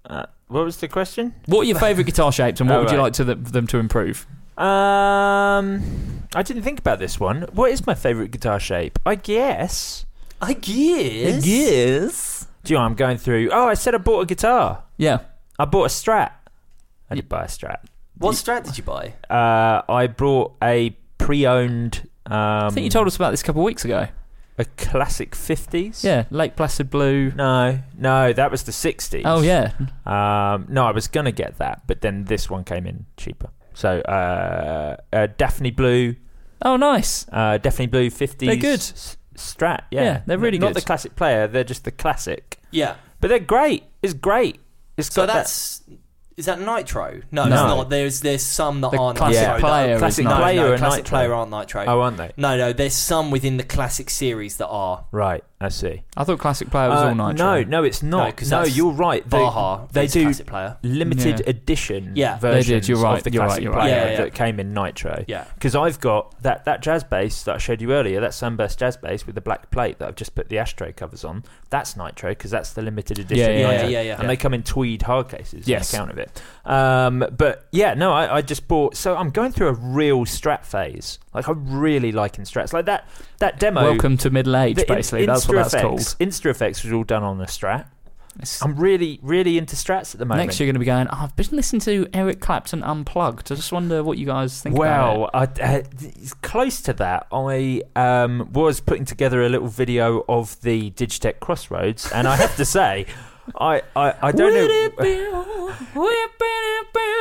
[0.05, 1.35] Uh, what was the question?
[1.45, 3.03] what are your favourite guitar shapes, and what Oh, would you right.
[3.03, 4.25] like to the, them to improve?
[4.59, 5.83] Um,
[6.35, 7.43] I didn't think about this one.
[7.53, 8.99] What is my favourite guitar shape?
[9.05, 10.05] I guess.
[10.41, 11.37] I guess.
[11.37, 12.47] I guess.
[12.63, 13.49] Do you know, I'm going through.
[13.51, 14.83] Oh, I said I bought a guitar.
[14.97, 15.19] Yeah.
[15.57, 16.31] I bought a Strat.
[17.09, 17.79] I did buy a Strat.
[18.17, 19.13] What strat did you buy?
[19.29, 22.07] Uh, I brought a pre-owned.
[22.25, 24.07] Um, I think you told us about this a couple of weeks ago.
[24.57, 26.03] a classic 50s.
[26.03, 27.31] Yeah, Lake Placid Blue.
[27.31, 29.21] No, no, that was the 60s.
[29.23, 29.71] Oh yeah,
[30.05, 33.49] Um, no, I was gonna get that, but then this one came in cheaper.
[33.79, 36.15] So uh, uh, Daphne Blue,
[36.63, 37.25] oh nice.
[37.31, 38.37] uh, Daphne Blue 50s.
[38.39, 38.79] They're good.
[38.79, 40.03] s- Strat, yeah.
[40.03, 40.81] Yeah, they're really Not good.
[40.81, 42.59] the classic player, they're just the classic.
[42.71, 42.95] Yeah.
[43.21, 43.83] But they're great.
[44.03, 44.59] It's great.
[44.97, 45.81] It's So got that- that's
[46.35, 47.21] is that nitro?
[47.31, 47.55] No, No.
[47.55, 47.89] it's not.
[47.89, 49.59] There's there's some that The aren't classic nitro.
[49.59, 51.17] player is Classic player no, and classic nitro.
[51.17, 51.85] player aren't nitro.
[51.87, 52.31] Oh, aren't they?
[52.35, 52.73] No, no.
[52.73, 55.05] There's some within the classic series that are.
[55.11, 56.03] Right, I see.
[56.15, 57.45] I thought Classic Player was Uh, all nitro.
[57.45, 59.29] No, no, it's No, No, you're right.
[59.29, 59.87] They, Baja.
[59.91, 60.77] they do classic player.
[60.83, 61.49] limited Yeah.
[61.49, 62.37] edition Yeah.
[62.37, 63.81] They did, versions you're right, of the you're right, classic you're right.
[63.81, 64.17] player Yeah, yeah, yeah.
[64.23, 65.25] that came in Nitro.
[65.27, 65.43] Yeah.
[65.55, 68.95] Because I've got that, that jazz bass that I showed you earlier, that Sunburst jazz
[68.95, 71.43] bass with the black plate that I've just put the ashtray covers on.
[71.69, 73.51] That's Nitro because that's the limited edition.
[73.51, 73.87] Yeah, yeah, Nitro.
[73.89, 74.19] yeah, yeah.
[74.21, 75.67] And they come in tweed hard cases.
[75.67, 75.93] Yes.
[75.93, 76.41] On account of it.
[76.65, 78.95] Um, but yeah, no, I, I just bought.
[78.95, 81.19] So I'm going through a real Strat phase.
[81.33, 82.71] Like I'm really liking Strats.
[82.73, 83.07] Like that
[83.37, 83.83] that demo.
[83.83, 85.25] Welcome to middle age, the In- basically.
[85.27, 85.99] That's that's Insta called.
[85.99, 87.85] Effects- Insta Effects was all done on the Strat.
[88.35, 90.47] It's- I'm really, really into Strats at the moment.
[90.47, 91.07] Next, you're going to be going.
[91.11, 93.51] Oh, I've been listening to Eric Clapton unplugged.
[93.51, 94.75] I just wonder what you guys think.
[94.77, 95.19] about it.
[95.19, 95.81] Well, I, uh,
[96.41, 97.27] close to that.
[97.33, 102.55] I um, was putting together a little video of the Digitech Crossroads, and I have
[102.57, 103.07] to say,
[103.59, 105.73] I, I, I don't know.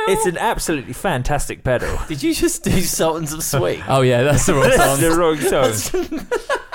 [0.07, 1.97] It's an absolutely fantastic pedal.
[2.07, 3.81] Did you just do Sultans of Swing?
[3.87, 6.27] Oh yeah, that's the wrong That's the wrong song.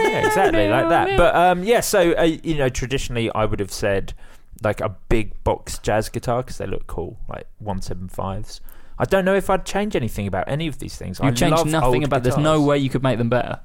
[0.00, 1.16] yeah, exactly like that.
[1.16, 4.14] But um, yeah, so uh, you know, traditionally I would have said
[4.62, 8.60] like a big box jazz guitar because they look cool, like one seven fives.
[8.98, 11.18] I don't know if I'd change anything about any of these things.
[11.22, 12.22] You've changed nothing old about.
[12.22, 13.60] There's no way you could make them better.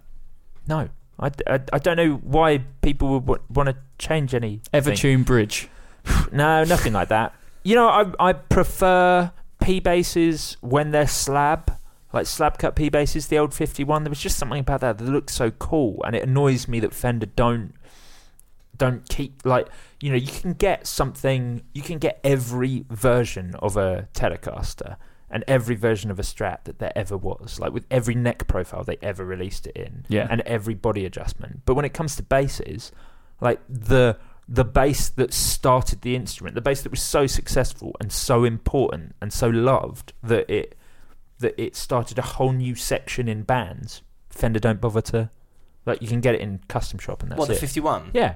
[0.68, 0.89] No,
[1.20, 4.62] I, I, I don't know why people would want to change any.
[4.74, 5.70] Evertune Bridge.
[6.32, 7.34] No, nothing like that.
[7.68, 11.78] You know, I I prefer P bases when they're slab,
[12.13, 13.28] like slab cut P bases.
[13.28, 14.05] The old fifty one.
[14.05, 16.93] There was just something about that that looked so cool, and it annoys me that
[16.93, 17.74] Fender don't
[18.78, 19.68] don't keep like
[19.99, 24.95] you know you can get something you can get every version of a Telecaster
[25.30, 28.86] and every version of a Strat that there ever was, like with every neck profile
[28.86, 30.26] they ever released it in, Yeah.
[30.30, 31.63] and every body adjustment.
[31.65, 32.93] But when it comes to basses,
[33.41, 34.18] like the
[34.50, 39.16] the bass that started the instrument, the bass that was so successful and so important
[39.22, 40.76] and so loved that it
[41.39, 44.02] that it started a whole new section in bands.
[44.30, 45.30] Fender don't bother to
[45.86, 48.12] like you can get it in custom shop and that's What the fifty one?
[48.14, 48.36] yeah,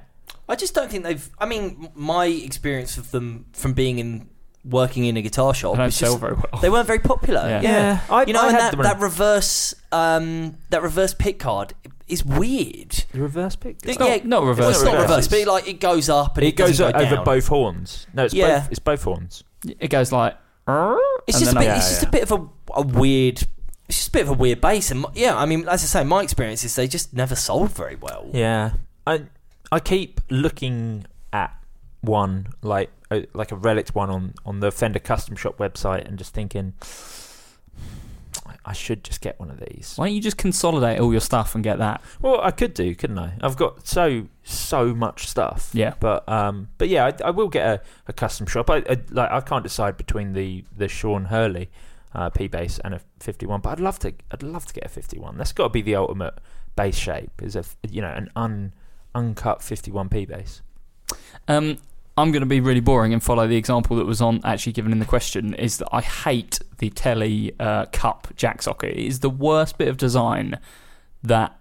[0.49, 1.29] I just don't think they've.
[1.39, 4.29] I mean, my experience of them from being in
[4.63, 6.61] working in a guitar shop, They don't sell just, very well.
[6.61, 7.41] they weren't very popular.
[7.41, 7.61] Yeah.
[7.61, 11.39] Yeah, Yeah, I- you know, I and had that, that reverse, um, that reverse pick
[11.39, 11.73] card
[12.11, 12.89] is weird.
[13.11, 13.77] the reverse pick.
[13.83, 14.75] It's Yeah, not, not reverse.
[14.75, 15.09] It's not reverse.
[15.09, 17.25] reverse, but like it goes up and it, it goes doesn't go over down.
[17.25, 18.07] both horns.
[18.13, 18.59] No, it's Yeah.
[18.59, 18.69] both.
[18.71, 19.43] It's both horns.
[19.79, 20.37] It goes like.
[21.27, 21.69] It's just a then bit.
[21.71, 21.77] up.
[21.77, 23.43] It's just a bit of a, a weird.
[23.87, 26.03] It's just a bit of a weird bass, and yeah, I mean, as I say,
[26.05, 28.29] my experience is they just never sold very well.
[28.33, 28.73] Yeah,
[29.05, 29.23] I
[29.71, 31.53] I keep looking at
[32.01, 36.17] one like a, like a relict one on on the Fender Custom Shop website and
[36.17, 36.73] just thinking.
[38.65, 39.93] "I- should just get one of these.
[39.95, 42.01] Why don't you just consolidate all your stuff and get that?
[42.21, 43.33] Well, I could do, couldn't I?
[43.41, 45.69] I've got so so much stuff.
[45.73, 45.93] Yeah.
[45.99, 48.69] But um, but yeah, I, I will get a, a custom shop.
[48.69, 51.69] I, I like I can't decide between the the Sean Hurley
[52.13, 54.89] uh, P bass and a 51, but I'd love to I'd love to get a
[54.89, 55.37] 51.
[55.37, 56.35] That's got to be the ultimate
[56.75, 57.41] bass shape.
[57.41, 58.73] Is a you know an un
[59.15, 60.61] uncut 51 P bass.
[61.47, 61.77] Um,
[62.21, 64.91] I'm going to be really boring and follow the example that was on actually given
[64.91, 65.53] in the question.
[65.55, 68.91] Is that I hate the Telly uh, Cup jack socket.
[68.91, 70.59] It is the worst bit of design
[71.23, 71.57] that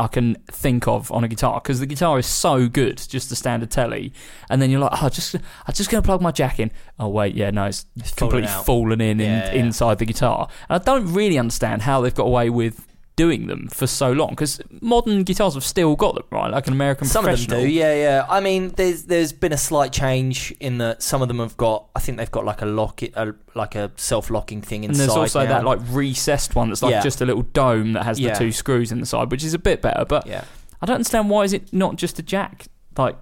[0.00, 3.36] I can think of on a guitar because the guitar is so good, just the
[3.36, 4.12] standard Telly,
[4.48, 6.70] and then you're like, oh, just I'm just going to plug my jack in.
[6.98, 9.60] Oh wait, yeah, no, it's, It's completely fallen in, in Yeah, yeah.
[9.60, 10.48] inside the guitar.
[10.68, 12.86] And I don't really understand how they've got away with
[13.18, 16.72] doing them for so long because modern guitars have still got them right, like an
[16.72, 18.26] American Some of them do, yeah, yeah.
[18.28, 21.88] I mean, there's there's been a slight change in that some of them have got.
[21.96, 25.02] I think they've got like a lock, a, like a self-locking thing inside.
[25.02, 25.48] And there's also now.
[25.48, 27.02] that like recessed one that's like Yeah.
[27.02, 28.32] just a little dome that has Yeah.
[28.32, 30.04] the two screws in the side, which is a bit better.
[30.04, 30.44] But yeah.
[30.80, 32.66] I don't understand why is it not just a jack
[32.96, 33.16] like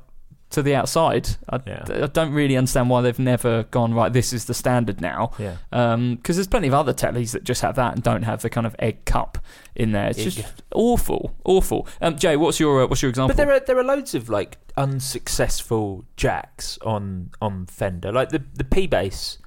[0.51, 1.29] to the outside.
[1.49, 1.85] I, Yeah.
[1.89, 4.13] I don't really understand why they've never gone right.
[4.13, 5.33] This is the standard now.
[5.39, 5.57] Yeah.
[5.71, 8.67] Because there's plenty of other tellies that just have that and don't have the kind
[8.67, 9.39] of egg cup
[9.75, 10.09] in there.
[10.09, 10.25] It's Egg.
[10.33, 11.87] just awful, awful.
[12.01, 13.29] Um, Jay, what's your uh, what's your example?
[13.29, 18.43] But there are there are loads of like unsuccessful jacks on on Fender, like the
[18.55, 19.39] the P bass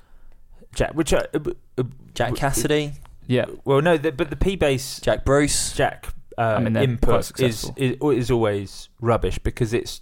[0.76, 1.40] jack, which are uh,
[1.78, 1.84] uh,
[2.14, 2.94] Jack Cassidy,
[3.28, 5.74] yeah, well no, the, but the P bass Jack Bruce.
[5.74, 10.02] jack uh, I mean, input is, is is always rubbish because it's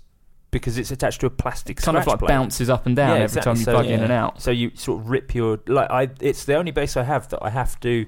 [0.51, 2.29] because it's attached to a plastic kind of like plate.
[2.29, 3.49] bounces up and down Yeah, every exactly.
[3.51, 4.03] time you So, plug in yeah.
[4.05, 4.41] and out.
[4.41, 6.09] So you sort of rip your like I.
[6.21, 8.05] It's the only bass I have that I have to,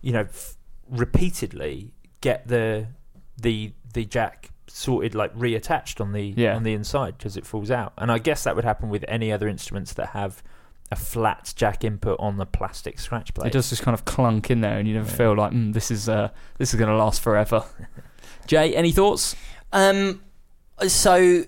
[0.00, 0.56] you know, f-
[0.88, 2.86] repeatedly get the
[3.40, 6.54] the the jack sorted like reattached on the Yeah.
[6.56, 7.92] on the inside because it falls out.
[7.98, 10.42] And I guess that would happen with any other instruments that have
[10.90, 13.48] a flat jack input on the plastic scratch plate.
[13.48, 15.16] It does just kind of clunk in there, and you never Yeah.
[15.16, 16.28] feel like mm, this is uh,
[16.58, 17.64] this is going to last forever.
[18.46, 19.34] Jay, any thoughts?
[19.72, 20.20] Um,
[20.88, 21.44] so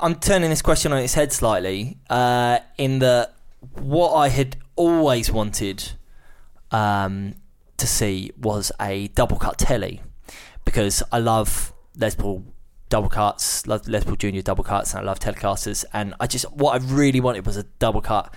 [0.00, 1.98] I'm turning this question on its head slightly.
[2.08, 3.34] Uh, in that
[3.80, 5.92] what I had always wanted
[6.70, 7.34] um,
[7.76, 10.00] to see was a double cut telly
[10.64, 12.44] because I love Les Paul
[12.88, 15.84] double cuts, love Les Paul Junior double cuts, and I love Telecasters.
[15.92, 18.32] And I just what I really wanted was a double cut.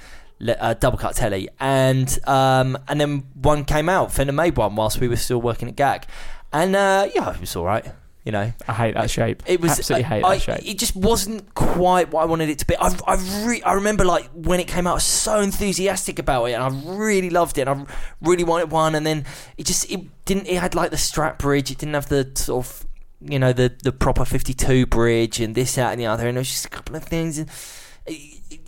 [0.60, 4.12] A double cut telly, and um, and then one came out.
[4.12, 6.08] Fender made one whilst we were still working at GAK,
[6.52, 7.86] and uh, yeah, it was all right.
[8.26, 9.44] You know, I hate that shape.
[9.46, 10.66] it was absolutely hate I, that shape.
[10.66, 12.76] It just wasn't quite what I wanted it to be.
[12.76, 16.46] I, I, re- I remember like when it came out, I was so enthusiastic about
[16.46, 17.68] it, and I really loved it.
[17.68, 19.26] And I really wanted one, and then
[19.58, 20.48] it just it didn't.
[20.48, 21.70] It had like the strap bridge.
[21.70, 22.88] It didn't have the sort of
[23.22, 26.28] you know the the proper fifty two bridge, and this that and the other.
[26.28, 27.48] And it was just a couple of things, and,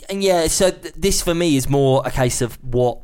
[0.08, 0.46] and yeah.
[0.46, 3.00] So th- this for me is more a case of what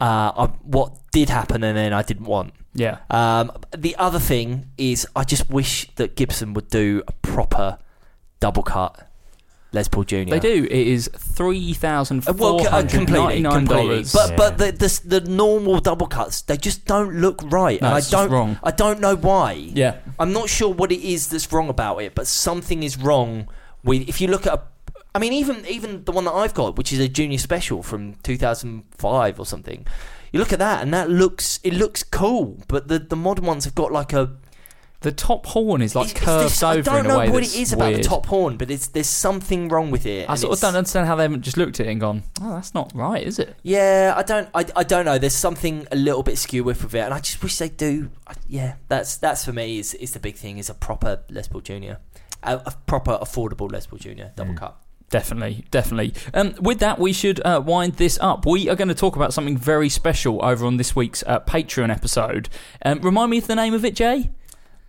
[0.00, 2.52] uh I, what did happen, and then I didn't want.
[2.74, 2.98] Yeah.
[3.10, 7.78] Um, the other thing is, I just wish that Gibson would do a proper
[8.40, 9.08] double cut
[9.72, 10.24] Les Paul Jr.
[10.24, 10.64] They do.
[10.64, 13.88] It is three thousand Uh, well, four c- uh, hundred completely, ninety-nine completely.
[13.88, 14.12] dollars.
[14.12, 14.36] But Yeah.
[14.36, 18.00] but the, the the normal double cuts they just don't look right, No, and I
[18.00, 18.58] don't wrong.
[18.62, 19.52] I don't know why.
[19.52, 23.48] yeah, I'm not sure what it is that's wrong about it, but something is wrong
[23.84, 24.08] with.
[24.08, 24.62] If you look at, a,
[25.14, 28.14] I mean, even even the one that I've got, which is a junior special from
[28.24, 29.86] 2005 or something,
[30.32, 33.64] you look at that and that looks it looks cool, but the the modern ones
[33.64, 34.36] have got like a
[35.02, 37.18] the top horn is like it's- it's curved this- over I don't in a know
[37.18, 38.00] way what it is about weird.
[38.00, 40.28] the top horn, but it's there's something wrong with it.
[40.28, 42.54] I sort of don't understand how they haven't just looked at it and gone, "Oh,
[42.54, 45.18] that's not right, is it?" Yeah, I don't, I, I don't know.
[45.18, 48.10] There's something a little bit skew with with it, and I just wish they do.
[48.48, 50.56] Yeah, that's that's for me is is the big thing.
[50.56, 51.98] Is a proper Les Paul Junior,
[52.42, 54.58] a, a proper affordable Les Paul Junior double hmm.
[54.58, 54.76] cut.
[55.14, 56.12] Definitely, definitely.
[56.34, 58.44] Um, with that, we should uh, wind this up.
[58.46, 61.88] We are going to talk about something very special over on this week's uh, Patreon
[61.88, 62.48] episode.
[62.84, 64.32] Um, remind me of the name of it, Jay.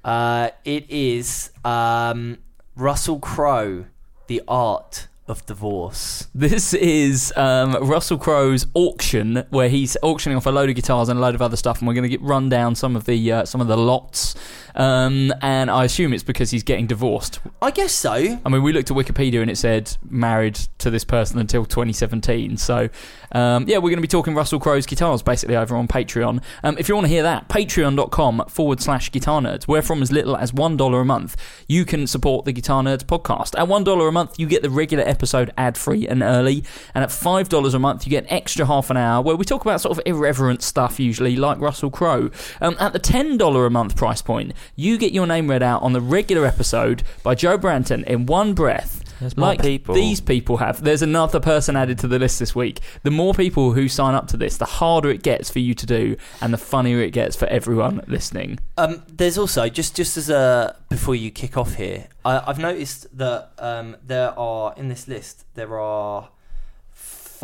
[0.03, 2.39] Uh, it is um,
[2.75, 3.85] Russell Crowe,
[4.25, 6.27] the art of divorce.
[6.35, 11.17] This is um, Russell Crowe's auction, where he's auctioning off a load of guitars and
[11.17, 13.31] a load of other stuff, and we're going to get run down some of the
[13.31, 14.35] uh, some of the lots.
[14.75, 17.39] Um, and I assume it's because he's getting divorced.
[17.61, 18.13] I guess so.
[18.13, 22.57] I mean, we looked at Wikipedia and it said married to this person until 2017.
[22.57, 22.89] So,
[23.35, 26.41] um, yeah, we're going to be talking Russell Crowe's guitars basically over on Patreon.
[26.63, 30.09] Um, if you want to hear that, patreon.com forward slash guitar nerds, where from as
[30.09, 31.35] little as $1 a month,
[31.67, 33.59] you can support the Guitar Nerds podcast.
[33.59, 36.63] At $1 a month, you get the regular episode ad free and early.
[36.93, 39.63] And at $5 a month, you get an extra half an hour where we talk
[39.63, 42.31] about sort of irreverent stuff, usually, like Russell Crowe.
[42.61, 45.91] Um, at the $10 a month price point, you get your name read out on
[45.91, 49.04] the regular episode by Joe Branton in one breath.
[49.19, 49.95] There's more like people.
[49.95, 50.83] these people have.
[50.83, 52.79] There's another person added to the list this week.
[53.03, 55.85] The more people who sign up to this, the harder it gets for you to
[55.85, 58.59] do, and the funnier it gets for everyone listening.
[58.77, 63.17] Um, there's also just just as a before you kick off here, I, I've noticed
[63.17, 66.29] that um, there are in this list there are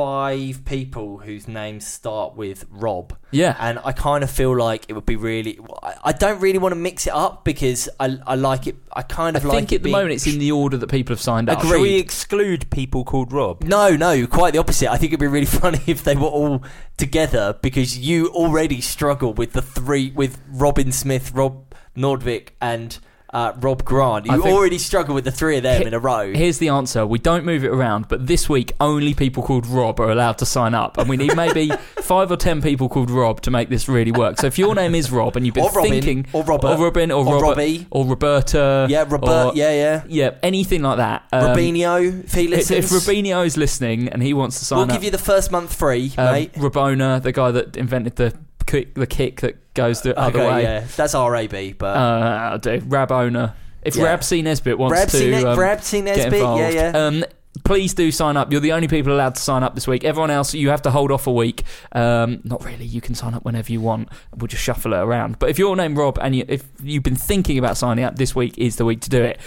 [0.02, 3.16] five people whose names start with Rob.
[3.34, 3.56] Yeah.
[3.60, 5.60] and I kind of feel like it would be really.
[5.84, 8.76] I, I don't really want to mix it up because I I like it.
[8.92, 10.52] I kind I of like I think it at the being- moment it's in the
[10.52, 11.60] order that people have signed up.
[11.60, 11.70] Agreed.
[11.72, 13.64] Should we exclude people called Rob?
[13.64, 14.90] No, no, quite the opposite.
[14.92, 16.64] I think it'd be really funny if they were all
[16.98, 22.98] together because you already struggle with the three with Robin Smith, Rob Nordvik, and
[23.34, 24.26] uh, Rob Grant.
[24.26, 26.32] You already struggle with the three of them He- in a row.
[26.34, 27.06] Here's the answer.
[27.06, 30.46] We don't move it around, but this week only people called Rob are allowed to
[30.46, 30.98] sign up.
[30.98, 31.70] And we need maybe
[32.02, 34.38] five or ten people called Rob to make this really work.
[34.40, 36.78] So if your name is Rob and you've been Or Robin, thinking or Robert, or
[36.86, 37.88] Robin or, or Robert, Robbie.
[37.92, 39.30] or Roberta yeah, Robert.
[39.30, 40.04] or- yeah, yeah.
[40.08, 41.24] yeah, anything like that.
[41.32, 42.70] Um, Robinho, Felix.
[42.72, 45.18] if, if Robinho is listening and he wants to sign up we'll give you the
[45.18, 46.54] first month free, um, mate.
[46.54, 48.34] Rabona, the guy that invented the
[48.66, 50.64] kick, the kick that goes the other okay, way.
[50.64, 53.54] yeah, that's RAB, but Uh, do Rabona.
[53.84, 54.04] If Yeah.
[54.06, 55.32] Rab C Nesbitt wants Rab to C.
[55.32, 56.02] Ne- um, Rab C.
[56.02, 56.92] get involved, yeah, yeah.
[56.98, 57.24] Um,
[57.64, 58.52] please do sign up.
[58.52, 60.04] You're the only people allowed to sign up this week.
[60.04, 61.64] Everyone else, you have to hold off a week.
[61.92, 62.86] Um, not really.
[62.86, 64.10] You can sign up whenever you want.
[64.38, 65.40] We'll just shuffle it around.
[65.40, 68.36] But if you're named Rob and you, if you've been thinking about signing up, this
[68.36, 69.40] week is the week to do it.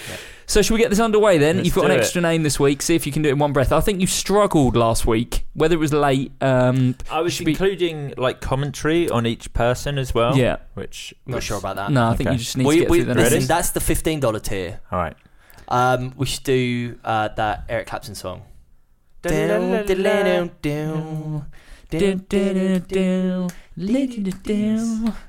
[0.47, 1.57] So should we get this underway then?
[1.57, 2.01] Let's You've got an do it.
[2.01, 2.82] extra name this week.
[2.82, 3.72] See if you can do it in one breath.
[3.72, 6.32] I think you struggled last week, whether it was late.
[6.40, 10.36] Um, I was should be- including like commentary on each person as well.
[10.36, 10.57] Yeah.
[10.74, 11.90] Which not was- sure about that.
[11.90, 13.49] no, I think you just need we, to get we, through the listen, names.
[13.49, 14.80] that's the fifteen dollar tier.
[14.92, 15.16] All right.
[15.68, 18.42] Um, we should do uh, that Eric Clapton song.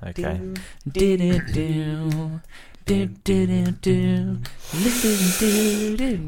[0.06, 0.40] Okay.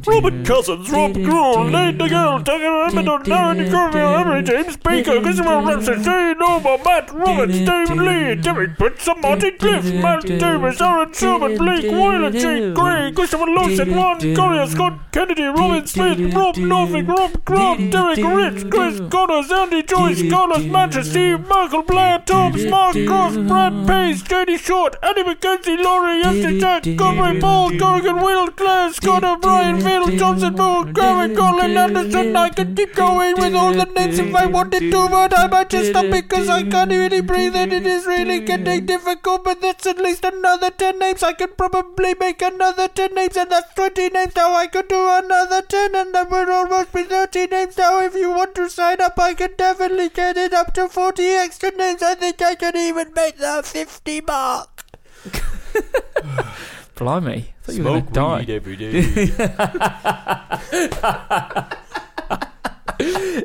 [0.07, 5.95] Robert Cousins, Rob Grohl, Nate Nagel, Tucker Hamilton, Darren Cornwell, Henry James Baker, Christopher Ramsey,
[6.03, 11.85] Jay Nova, Matt Roberts, David Lee, Jimmy Pitts, Martin Cliff, Matt Davis, Aaron Sherman, Blake
[11.85, 17.91] Wyler, Jake Gray, Christopher Lawson, Juan Correa, Scott Kennedy, Robin Smith, Rob Norfolk, Rob Grant,
[17.91, 23.87] Derek Rich, Chris Connors, Andy Joyce, Carlos Manchester, Steve, Michael Blair, Tom, Mark Cross, Brad
[23.87, 26.21] Pace, JD Short, Eddie McKenzie, Laurie,
[26.59, 32.35] Jack, Conway, Paul, Corrigan, Will, Claire, Scott O'Brien, Phil, Johnson, Moore, Gavin, Colin, Anderson.
[32.35, 35.69] I could keep going with all the names if I wanted to, but I might
[35.69, 39.43] just stop because I can't really breathe and it is really getting difficult.
[39.43, 41.23] But that's at least another 10 names.
[41.23, 44.35] I could probably make another 10 names, and that's 20 names.
[44.35, 47.77] Now I could do another 10, and that would almost be 30 names.
[47.77, 51.23] Now, if you want to sign up, I could definitely get it up to 40
[51.23, 52.01] extra names.
[52.01, 54.85] I think I could even make the 50 mark.
[56.95, 57.37] Blimey.
[57.37, 58.45] I thought you were going to die.
[58.49, 59.27] every day.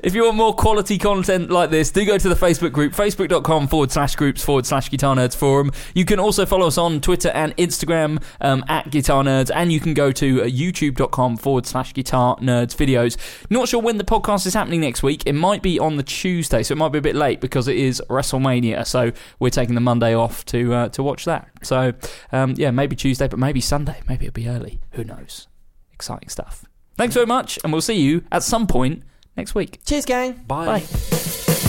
[0.03, 3.68] If you want more quality content like this, do go to the Facebook group, facebook.com
[3.68, 5.70] forward slash groups forward slash Guitar Nerds Forum.
[5.94, 9.78] You can also follow us on Twitter and Instagram um, at Guitar Nerds, and you
[9.78, 13.16] can go to uh, youtube.com forward slash Guitar Nerds videos.
[13.48, 15.22] Not sure when the podcast is happening next week.
[15.24, 17.76] It might be on the Tuesday, so it might be a bit late because it
[17.76, 18.84] is WrestleMania.
[18.84, 21.48] So we're taking the Monday off to uh, to watch that.
[21.62, 21.92] So
[22.32, 24.00] um, yeah, maybe Tuesday, but maybe Sunday.
[24.09, 24.80] Maybe it'll be early.
[24.92, 25.46] Who knows?
[25.92, 26.64] Exciting stuff.
[26.96, 29.05] Thanks very much, and we'll see you at some point
[29.37, 29.80] next week.
[29.85, 30.33] Cheers, gang.
[30.47, 30.80] Bye.
[30.80, 31.68] Bye.